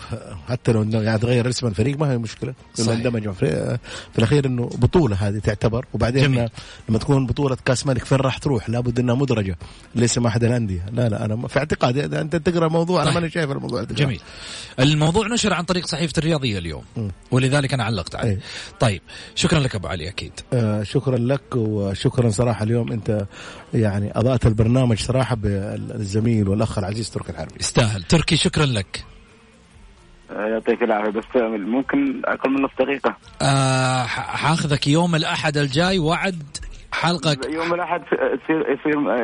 حتى 0.49 0.73
لو 0.73 0.83
إنه 0.83 1.05
قاعد 1.05 1.21
تغير 1.21 1.49
اسم 1.49 1.67
الفريق 1.67 1.99
ما 1.99 2.13
هي 2.13 2.19
مشكلة. 2.19 2.55
لما 2.79 2.93
اندمجوا 2.93 3.33
في, 3.33 3.79
في 4.13 4.19
الأخير 4.19 4.47
إنه 4.47 4.67
بطولة 4.67 5.17
هذه 5.17 5.39
تعتبر. 5.39 5.87
وبعدين 5.95 6.23
جميل. 6.23 6.49
لما 6.89 6.99
تكون 6.99 7.27
بطولة 7.27 7.57
كأس 7.65 7.87
ملك 7.87 8.05
فين 8.05 8.19
راح 8.19 8.39
تروح؟ 8.39 8.71
لابد 8.71 8.99
إنها 8.99 9.15
مدرجة 9.15 9.59
لاسم 9.95 10.27
أحد 10.27 10.45
الأندية. 10.45 10.87
لا 10.93 11.09
لا 11.09 11.25
أنا 11.25 11.49
في 11.49 11.59
اعتقادي 11.59 12.05
أنت 12.05 12.37
تقرأ 12.37 12.67
الموضوع 12.67 12.99
طيب. 12.99 13.09
أنا 13.09 13.21
ماني 13.21 13.31
شايف 13.31 13.51
الموضوع 13.51 13.83
ده. 13.83 13.95
جميل. 13.95 14.21
الموضوع 14.81 15.27
نشر 15.27 15.53
عن 15.53 15.65
طريق 15.65 15.87
صحيفة 15.87 16.13
الرياضية 16.19 16.59
اليوم. 16.59 16.85
م. 16.97 17.09
ولذلك 17.31 17.75
أنا 17.75 17.85
علقت 17.85 18.15
عليه. 18.15 18.31
إيه. 18.31 18.41
طيب 18.81 19.03
شكرا 19.35 19.61
لك 19.61 19.75
أبو 19.75 19.89
علي 19.89 20.09
أكيد. 20.09 20.33
آه 20.53 20.83
شكرا 20.83 21.19
لك 21.19 21.57
وشكرا 21.57 22.31
صراحة 22.31 22.63
اليوم. 22.63 22.93
أنت 22.93 23.27
يعني 23.75 24.19
اضاءه 24.19 24.49
البرنامج 24.49 24.99
صراحة 24.99 25.37
بالزميل 25.37 26.49
والأخ 26.49 26.79
العزيز 26.79 27.11
تركي 27.21 27.33
الحربي 27.33 27.55
يستاهل 27.61 28.03
تركي 28.03 28.37
شكرا 28.37 28.67
لك. 28.67 29.05
يعطيك 30.31 30.83
العافية. 30.83 31.11
بس 31.11 31.25
ممكن 31.61 32.23
أقل 32.25 32.51
من 32.51 32.63
نص 32.63 32.71
دقيقة. 32.81 33.17
آه 33.43 34.03
حاخذك 34.05 34.87
يوم 34.87 35.15
الأحد 35.15 35.57
الجاي. 35.57 35.99
وعد 35.99 36.43
حلقة 36.93 37.37
يوم 37.55 37.75
الأحد 37.75 38.01
يصير 38.13 38.61
يصير 38.71 39.15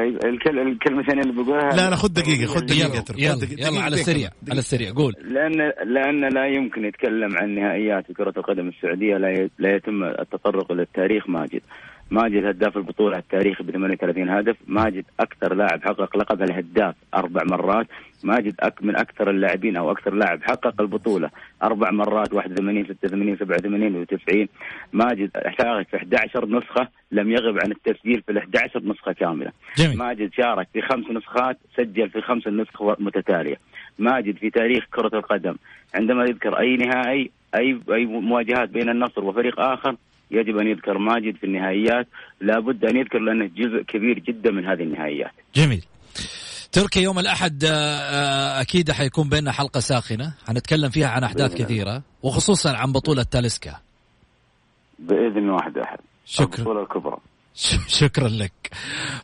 الكلمتين 0.62 1.20
اللي 1.20 1.42
بقولها 1.42 1.70
لا 1.70 1.90
لا 1.90 1.96
خذ 1.96 2.08
دقيقة 2.08 2.46
خذ 2.46 2.60
دقيقة 2.60 3.04
يلا, 3.18 3.34
يلا, 3.34 3.44
يلا, 3.44 3.68
يلا 3.68 3.80
على 3.80 3.94
السريع 3.94 4.30
على 4.50 4.58
السريع. 4.58 4.92
قول. 4.92 5.14
لأن 5.20 5.72
لأن 5.94 6.34
لا 6.34 6.46
يمكن 6.46 6.84
يتكلم 6.84 7.36
عن 7.36 7.54
نهائيات 7.54 8.12
كرة 8.12 8.32
القدم 8.36 8.68
السعودية. 8.68 9.16
لا 9.16 9.48
لا 9.58 9.76
يتم 9.76 10.04
التطرق 10.04 10.72
للتاريخ 10.72 11.28
ماجد. 11.28 11.62
ماجد 12.10 12.44
هداف 12.44 12.76
البطولة 12.76 13.18
التاريخي 13.18 13.64
ب 13.64 13.70
38 13.70 14.28
هدف 14.28 14.56
ماجد 14.66 15.04
أكثر 15.20 15.54
لاعب 15.54 15.82
حقق 15.82 16.16
لقب 16.16 16.42
الهداف 16.42 16.94
أربع 17.14 17.42
مرات 17.44 17.86
ماجد 18.24 18.54
أك 18.60 18.82
من 18.82 18.96
أكثر 18.96 19.30
اللاعبين 19.30 19.76
أو 19.76 19.90
أكثر 19.90 20.14
لاعب 20.14 20.42
حقق 20.42 20.80
البطولة 20.80 21.30
أربع 21.62 21.90
مرات 21.90 22.32
81 22.32 22.84
86 22.84 23.36
87 23.36 24.06
و90 24.06 24.46
ماجد 24.92 25.30
شارك 25.58 25.88
في 25.88 25.96
11 25.96 26.48
نسخة 26.48 26.88
لم 27.12 27.30
يغب 27.30 27.58
عن 27.64 27.70
التسجيل 27.70 28.22
في 28.22 28.32
ال 28.32 28.38
11 28.38 28.82
نسخة 28.84 29.12
كاملة. 29.12 29.52
جميل. 29.76 29.98
ماجد 29.98 30.32
شارك 30.32 30.68
في 30.72 30.82
خمس 30.82 31.10
نسخات 31.10 31.58
سجل 31.76 32.10
في 32.10 32.20
خمس 32.20 32.46
نسخ 32.46 32.82
متتالية. 32.82 33.56
ماجد 33.98 34.36
في 34.36 34.50
تاريخ 34.50 34.84
كرة 34.94 35.18
القدم. 35.18 35.56
عندما 35.94 36.24
يذكر 36.24 36.58
أي 36.58 36.76
نهائي 36.76 37.30
أي 37.54 37.80
أي 37.92 38.06
مواجهات 38.06 38.68
بين 38.68 38.88
النصر 38.88 39.24
وفريق 39.24 39.60
آخر 39.60 39.96
يجب 40.30 40.58
أن 40.58 40.66
يذكر 40.66 40.98
ماجد 40.98 41.36
في 41.36 41.44
النهائيات. 41.44 42.08
لابد 42.40 42.84
أن 42.84 42.96
يذكر 42.96 43.18
لأنه 43.18 43.50
جزء 43.56 43.82
كبير 43.82 44.18
جدا 44.18 44.50
من 44.50 44.66
هذه 44.66 44.82
النهائيات. 44.82 45.32
جميل. 45.54 45.84
تركيا 46.72 47.02
يوم 47.02 47.18
الأحد 47.18 47.64
آه، 47.64 47.70
آه، 47.70 48.60
أكيد 48.60 48.90
حيكون 48.90 49.28
بيننا 49.28 49.52
حلقة 49.52 49.80
ساخنة. 49.80 50.32
حنتكلم 50.46 50.90
فيها 50.90 51.08
عن 51.08 51.24
أحداث 51.24 51.54
كثيرة 51.54 52.02
وخصوصا 52.22 52.76
عن 52.76 52.92
بطولة 52.92 53.22
تاليسكا. 53.22 53.76
بإذن 54.98 55.50
واحد 55.50 55.78
أحد. 55.78 55.98
شكرا. 56.24 56.58
البطولة 56.58 56.82
الكبرى. 56.82 57.16
شكرا 58.00 58.28
لك. 58.28 58.70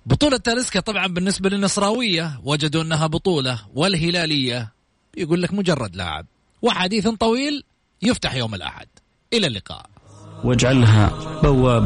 بطولة 0.06 0.36
تاليسكا 0.36 0.80
طبعا 0.80 1.06
بالنسبة 1.06 1.50
للنصراوية 1.50 2.40
وجدوا 2.44 2.82
أنها 2.82 3.06
بطولة 3.06 3.60
والهلالية 3.74 4.72
يقول 5.16 5.42
لك 5.42 5.54
مجرد 5.54 5.96
لاعب. 5.96 6.26
وحديث 6.62 7.08
طويل 7.08 7.64
يفتح 8.02 8.34
يوم 8.34 8.54
الأحد. 8.54 8.88
إلى 9.32 9.46
اللقاء. 9.46 9.91
واجعلها 10.44 11.10
بوابة 11.42 11.80